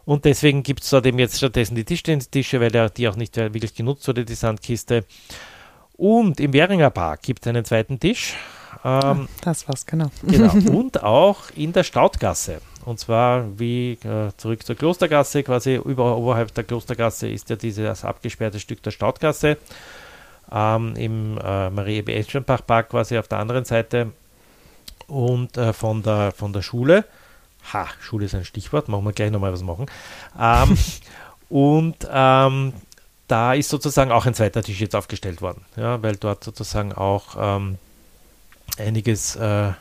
[0.09, 4.09] Und deswegen gibt es eben jetzt stattdessen die Tischtennistische, weil die auch nicht wirklich genutzt
[4.09, 5.04] wurde, die Sandkiste.
[5.98, 8.34] Und im Währinger Park gibt es einen zweiten Tisch.
[8.86, 10.11] Ähm, das war's, genau.
[10.26, 10.50] genau.
[10.78, 12.62] Und auch in der Staudgasse.
[12.86, 18.02] Und zwar wie äh, zurück zur Klostergasse, quasi über, oberhalb der Klostergasse ist ja dieses
[18.02, 19.59] abgesperrte Stück der Staudgasse.
[20.50, 24.12] Ähm, Im äh, marie b Park quasi auf der anderen Seite.
[25.06, 27.04] Und äh, von, der, von der Schule.
[27.72, 29.86] Ha, Schule ist ein Stichwort, machen wir gleich nochmal was machen.
[30.38, 30.78] Ähm,
[31.48, 32.72] und ähm,
[33.26, 37.36] da ist sozusagen auch ein zweiter Tisch jetzt aufgestellt worden, ja, weil dort sozusagen auch
[37.38, 37.78] ähm,
[38.78, 39.72] einiges äh,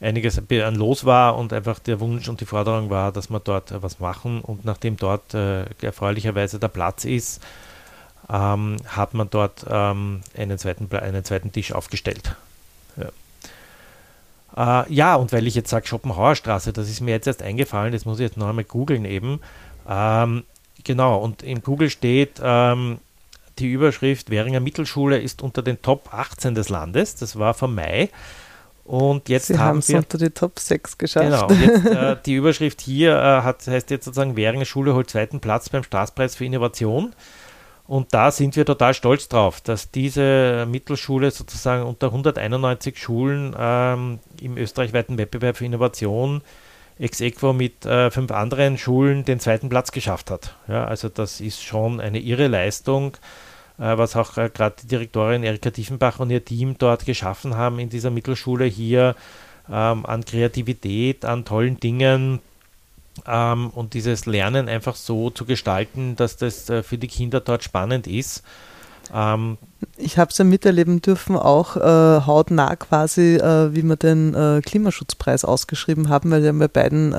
[0.00, 3.70] einiges an los war und einfach der Wunsch und die Forderung war, dass wir dort
[3.70, 4.40] äh, was machen.
[4.40, 7.42] Und nachdem dort äh, erfreulicherweise der Platz ist,
[8.30, 12.34] ähm, hat man dort ähm, einen, zweiten, einen zweiten Tisch aufgestellt.
[14.56, 14.82] Ja.
[14.82, 18.04] Äh, ja, und weil ich jetzt sage Schopenhauerstraße, das ist mir jetzt erst eingefallen, das
[18.04, 19.40] muss ich jetzt noch einmal googeln eben.
[19.88, 20.44] Ähm,
[20.84, 22.98] genau, und in Google steht, ähm,
[23.58, 27.16] die Überschrift Währinger Mittelschule ist unter den Top 18 des Landes.
[27.16, 28.08] Das war vom Mai.
[28.84, 31.48] Und jetzt Sie haben wir unter die Top 6 geschafft.
[31.48, 31.62] Genau.
[31.62, 35.68] Jetzt, äh, die Überschrift hier äh, hat, heißt jetzt sozusagen, Währinger Schule holt zweiten Platz
[35.68, 37.12] beim Staatspreis für Innovation.
[37.90, 44.20] Und da sind wir total stolz drauf, dass diese Mittelschule sozusagen unter 191 Schulen ähm,
[44.40, 46.40] im österreichweiten Wettbewerb für Innovation
[47.00, 50.54] ex equo mit äh, fünf anderen Schulen den zweiten Platz geschafft hat.
[50.68, 53.16] Ja, also das ist schon eine irre Leistung.
[53.76, 57.80] Äh, was auch äh, gerade die Direktorin Erika Tiefenbach und ihr Team dort geschaffen haben
[57.80, 59.16] in dieser Mittelschule hier
[59.68, 62.38] ähm, an Kreativität, an tollen Dingen
[63.26, 67.64] ähm, und dieses Lernen einfach so zu gestalten, dass das äh, für die Kinder dort
[67.64, 68.42] spannend ist.
[69.12, 69.58] Ähm,
[69.96, 71.80] ich habe es ja miterleben dürfen, auch äh,
[72.26, 77.14] hautnah quasi, äh, wie wir den äh, Klimaschutzpreis ausgeschrieben haben, weil wir haben bei beiden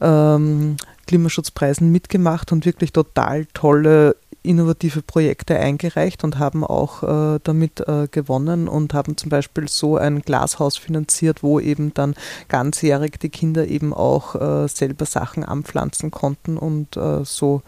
[0.00, 0.76] ähm,
[1.10, 8.06] Klimaschutzpreisen mitgemacht und wirklich total tolle innovative Projekte eingereicht und haben auch äh, damit äh,
[8.08, 12.14] gewonnen und haben zum Beispiel so ein Glashaus finanziert, wo eben dann
[12.46, 17.62] ganzjährig die Kinder eben auch äh, selber Sachen anpflanzen konnten und äh, so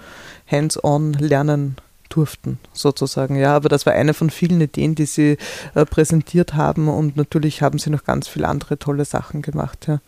[0.49, 1.75] hands-on lernen
[2.11, 3.35] durften, sozusagen.
[3.35, 5.37] Ja, aber das war eine von vielen Ideen, die sie
[5.75, 9.89] äh, präsentiert haben und natürlich haben sie noch ganz viele andere tolle Sachen gemacht.
[9.89, 10.01] Ja.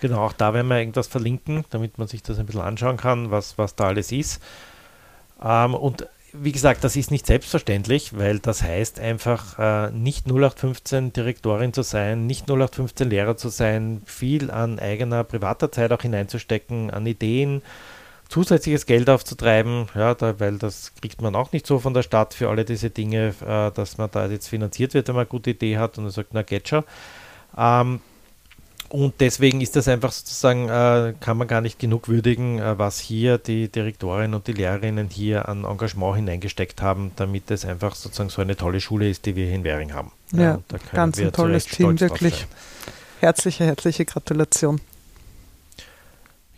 [0.00, 3.30] Genau, auch da werden wir irgendwas verlinken, damit man sich das ein bisschen anschauen kann,
[3.30, 4.40] was, was da alles ist.
[5.42, 11.12] Ähm, und wie gesagt, das ist nicht selbstverständlich, weil das heißt einfach, äh, nicht 0815
[11.12, 16.90] Direktorin zu sein, nicht 0815 Lehrer zu sein, viel an eigener privater Zeit auch hineinzustecken,
[16.90, 17.62] an Ideen,
[18.28, 22.34] zusätzliches Geld aufzutreiben, ja, da, weil das kriegt man auch nicht so von der Stadt
[22.34, 25.50] für alle diese Dinge, äh, dass man da jetzt finanziert wird, wenn man eine gute
[25.50, 26.84] Idee hat und er sagt, na geht schon.
[27.56, 28.00] Ähm,
[28.90, 32.98] und deswegen ist das einfach sozusagen, äh, kann man gar nicht genug würdigen, äh, was
[32.98, 38.30] hier die Direktorinnen und die Lehrerinnen hier an Engagement hineingesteckt haben, damit es einfach sozusagen
[38.30, 40.12] so eine tolle Schule ist, die wir hier in Währing haben.
[40.32, 40.60] Ja, ja
[40.92, 42.46] ganz ein tolles Team, wirklich.
[43.20, 44.80] Herzliche, herzliche Gratulation.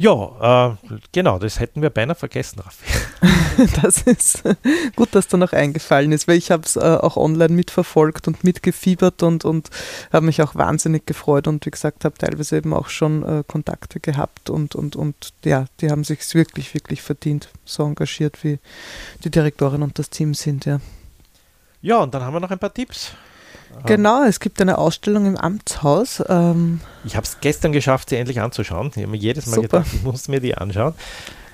[0.01, 2.87] Ja, äh, genau, das hätten wir beinahe vergessen, Raffi.
[3.83, 4.43] das ist
[4.97, 8.43] gut, dass da noch eingefallen ist, weil ich habe es äh, auch online mitverfolgt und
[8.43, 9.69] mitgefiebert und, und
[10.11, 14.01] habe mich auch wahnsinnig gefreut und wie gesagt, habe teilweise eben auch schon äh, Kontakte
[14.01, 18.59] gehabt und, und, und ja, die haben sich wirklich, wirklich verdient, so engagiert wie
[19.23, 20.81] die Direktorin und das Team sind, ja.
[21.83, 23.13] Ja, und dann haben wir noch ein paar Tipps.
[23.87, 26.23] Genau, es gibt eine Ausstellung im Amtshaus.
[26.29, 28.91] Ähm ich habe es gestern geschafft, sie endlich anzuschauen.
[28.95, 29.81] Ich habe mir jedes Mal Super.
[29.81, 30.95] gedacht, ich muss mir die anschauen.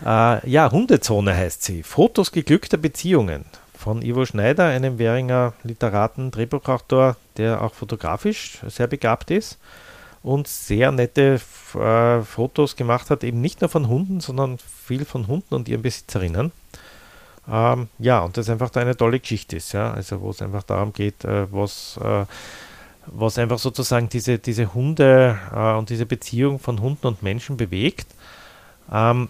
[0.05, 1.83] Äh, ja, Hundezone heißt sie.
[1.83, 3.45] Fotos geglückter Beziehungen
[3.77, 9.59] von Ivo Schneider, einem Währinger Literaten, Drehbuchautor, der auch fotografisch sehr begabt ist
[10.23, 11.41] und sehr nette
[11.75, 15.83] äh, Fotos gemacht hat, eben nicht nur von Hunden, sondern viel von Hunden und ihren
[15.83, 16.53] Besitzerinnen.
[17.49, 20.64] Ähm, ja, und das einfach da eine tolle Geschichte ist, ja, also wo es einfach
[20.64, 22.24] darum geht, äh, was, äh,
[23.07, 28.09] was einfach sozusagen diese, diese Hunde äh, und diese Beziehung von Hunden und Menschen bewegt.
[28.92, 29.28] Ähm,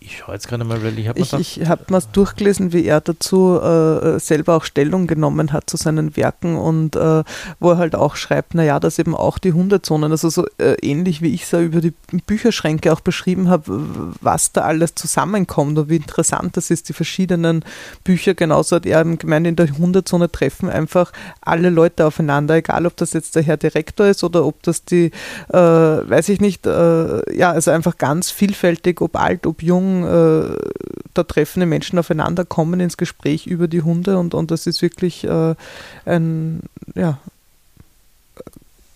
[0.00, 3.00] ich schaue jetzt gerade mal, weil ich habe Ich, ich habe mal durchgelesen, wie er
[3.00, 7.24] dazu äh, selber auch Stellung genommen hat zu seinen Werken und äh,
[7.58, 11.20] wo er halt auch schreibt, naja, dass eben auch die Hundezonen, also so äh, ähnlich
[11.20, 11.94] wie ich es ja über die
[12.26, 13.80] Bücherschränke auch beschrieben habe,
[14.20, 17.64] was da alles zusammenkommt und wie interessant das ist, die verschiedenen
[18.04, 22.96] Bücher, genauso hat er gemeint, in der Hundezone treffen einfach alle Leute aufeinander, egal ob
[22.96, 25.10] das jetzt der Herr Direktor ist oder ob das die,
[25.48, 30.04] äh, weiß ich nicht, äh, ja, also einfach ganz vielfältig, ob alt, ob jung, Ausstellung,
[30.04, 30.56] äh,
[31.14, 34.82] da treffen die Menschen aufeinander, kommen ins Gespräch über die Hunde und, und das ist
[34.82, 35.54] wirklich äh,
[36.04, 36.60] ein,
[36.94, 37.18] ja,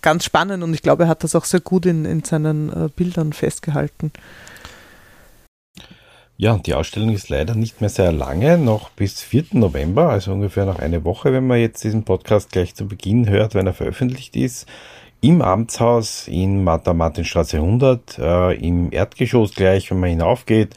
[0.03, 2.89] ganz spannend und ich glaube, er hat das auch sehr gut in, in seinen äh,
[2.95, 4.13] Bildern festgehalten.
[6.39, 9.47] Ja, die Ausstellung ist leider nicht mehr sehr lange, noch bis 4.
[9.53, 13.55] November, also ungefähr noch eine Woche, wenn man jetzt diesen Podcast gleich zu Beginn hört,
[13.55, 14.67] wenn er veröffentlicht ist.
[15.25, 20.75] Im Amtshaus in Martha Martinstraße 100, äh, im Erdgeschoss gleich, wenn man hinaufgeht,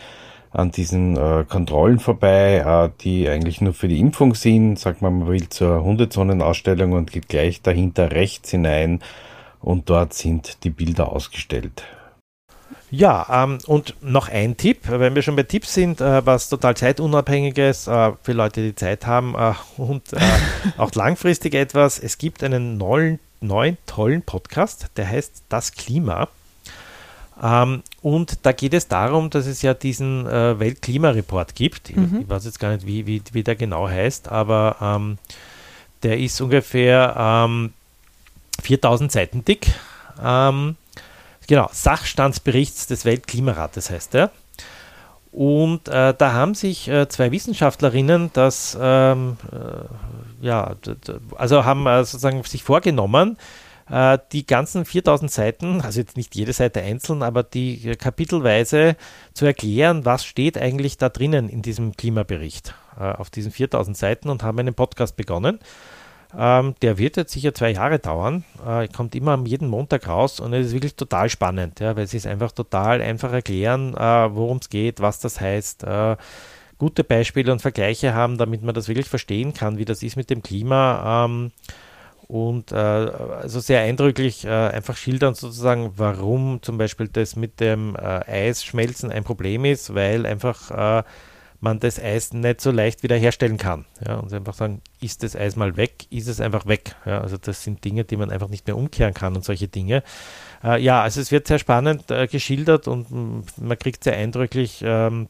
[0.51, 4.77] an diesen äh, Kontrollen vorbei, äh, die eigentlich nur für die Impfung sind.
[4.77, 8.99] Sagt man, man will zur Hundezonenausstellung und geht gleich dahinter rechts hinein
[9.61, 11.83] und dort sind die Bilder ausgestellt.
[12.91, 16.77] Ja, ähm, und noch ein Tipp, wenn wir schon bei Tipps sind, äh, was total
[16.77, 20.19] zeitunabhängiges äh, für Leute, die Zeit haben äh, und äh,
[20.77, 21.97] auch langfristig etwas.
[21.97, 26.27] Es gibt einen neuen, neuen tollen Podcast, der heißt Das Klima.
[27.41, 31.95] Ähm, und da geht es darum, dass es ja diesen äh, Weltklimareport gibt.
[31.95, 32.21] Mhm.
[32.21, 35.17] Ich weiß jetzt gar nicht, wie, wie, wie der genau heißt, aber ähm,
[36.03, 37.49] der ist ungefähr
[38.61, 39.67] 4000 ähm, Seiten dick.
[40.23, 40.75] Ähm,
[41.47, 44.31] genau, Sachstandsberichts des Weltklimarates heißt der.
[45.31, 49.55] Und äh, da haben sich äh, zwei Wissenschaftlerinnen das, ähm, äh,
[50.41, 50.75] ja,
[51.37, 53.37] also haben äh, sozusagen sich vorgenommen,
[53.89, 58.95] äh, die ganzen 4000 Seiten, also jetzt nicht jede Seite einzeln, aber die äh, kapitelweise
[59.33, 64.41] zu erklären, was steht eigentlich da drinnen in diesem Klimabericht auf diesen 4000 Seiten und
[64.41, 65.59] haben einen Podcast begonnen.
[66.37, 68.45] Ähm, der wird jetzt sicher zwei Jahre dauern.
[68.95, 72.25] Kommt immer jeden Montag raus und es ist wirklich total spannend, ja, weil sie es
[72.25, 75.85] einfach total einfach erklären, worum es geht, was das heißt.
[76.75, 80.15] Äh, gute Beispiele und Vergleiche haben, damit man das wirklich verstehen kann, wie das ist
[80.15, 81.25] mit dem Klima.
[81.25, 81.51] Ähm,
[82.27, 87.95] und äh, also sehr eindrücklich äh, einfach schildern sozusagen, warum zum Beispiel das mit dem
[87.95, 91.03] äh, Eisschmelzen ein Problem ist, weil einfach
[91.65, 93.85] man das Eis nicht so leicht wieder herstellen kann.
[94.05, 96.95] Ja, und einfach sagen, ist das Eis mal weg, ist es einfach weg.
[97.05, 100.03] Ja, also das sind Dinge, die man einfach nicht mehr umkehren kann und solche Dinge.
[100.63, 104.81] Äh, ja, also es wird sehr spannend äh, geschildert und mm, man kriegt sehr eindrücklich
[104.85, 105.27] ähm,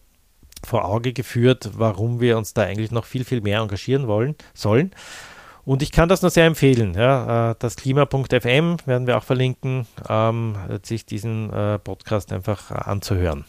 [0.65, 4.91] vor Auge geführt, warum wir uns da eigentlich noch viel, viel mehr engagieren wollen, sollen.
[5.65, 6.93] Und ich kann das nur sehr empfehlen.
[6.93, 13.45] Ja, äh, das Klima.fm werden wir auch verlinken, ähm, sich diesen äh, Podcast einfach anzuhören.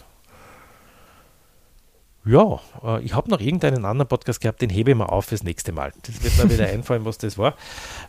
[2.24, 5.44] Ja, äh, ich habe noch irgendeinen anderen Podcast gehabt, den hebe ich mal auf fürs
[5.44, 5.92] nächste Mal.
[6.02, 7.54] Das wird mir wieder einfallen, was das war.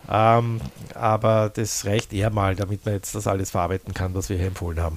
[0.10, 0.60] Ähm,
[0.96, 4.48] aber das reicht eher mal, damit man jetzt das alles verarbeiten kann, was wir hier
[4.48, 4.96] empfohlen haben.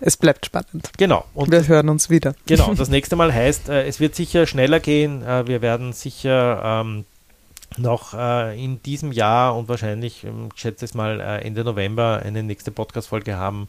[0.00, 0.90] Es bleibt spannend.
[0.96, 1.24] Genau.
[1.34, 2.34] Und wir hören uns wieder.
[2.46, 2.74] Genau.
[2.80, 5.22] Das nächste Mal heißt, äh, es wird sicher schneller gehen.
[5.22, 7.04] Äh, wir werden sicher ähm,
[7.76, 12.22] noch äh, in diesem Jahr und wahrscheinlich, ähm, ich schätze es mal, äh, Ende November
[12.24, 13.68] eine nächste Podcast-Folge haben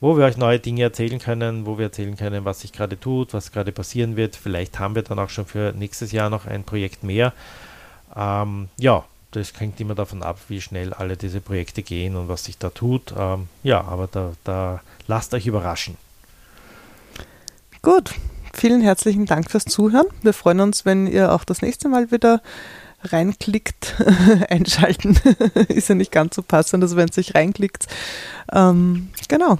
[0.00, 3.34] wo wir euch neue Dinge erzählen können, wo wir erzählen können, was sich gerade tut,
[3.34, 4.36] was gerade passieren wird.
[4.36, 7.32] Vielleicht haben wir dann auch schon für nächstes Jahr noch ein Projekt mehr.
[8.14, 12.44] Ähm, ja, das hängt immer davon ab, wie schnell alle diese Projekte gehen und was
[12.44, 13.14] sich da tut.
[13.16, 15.96] Ähm, ja, aber da, da lasst euch überraschen.
[17.82, 18.14] Gut,
[18.54, 20.06] vielen herzlichen Dank fürs Zuhören.
[20.22, 22.42] Wir freuen uns, wenn ihr auch das nächste Mal wieder
[23.04, 23.94] reinklickt,
[24.48, 25.18] einschalten.
[25.68, 27.86] ist ja nicht ganz so passend, also wenn es sich reinklickt.
[28.52, 29.58] Ähm, genau.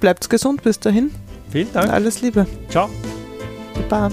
[0.00, 1.10] Bleibt gesund bis dahin.
[1.50, 1.92] Vielen Dank.
[1.92, 2.46] Alles Liebe.
[2.70, 2.88] Ciao.
[3.88, 4.10] Baba.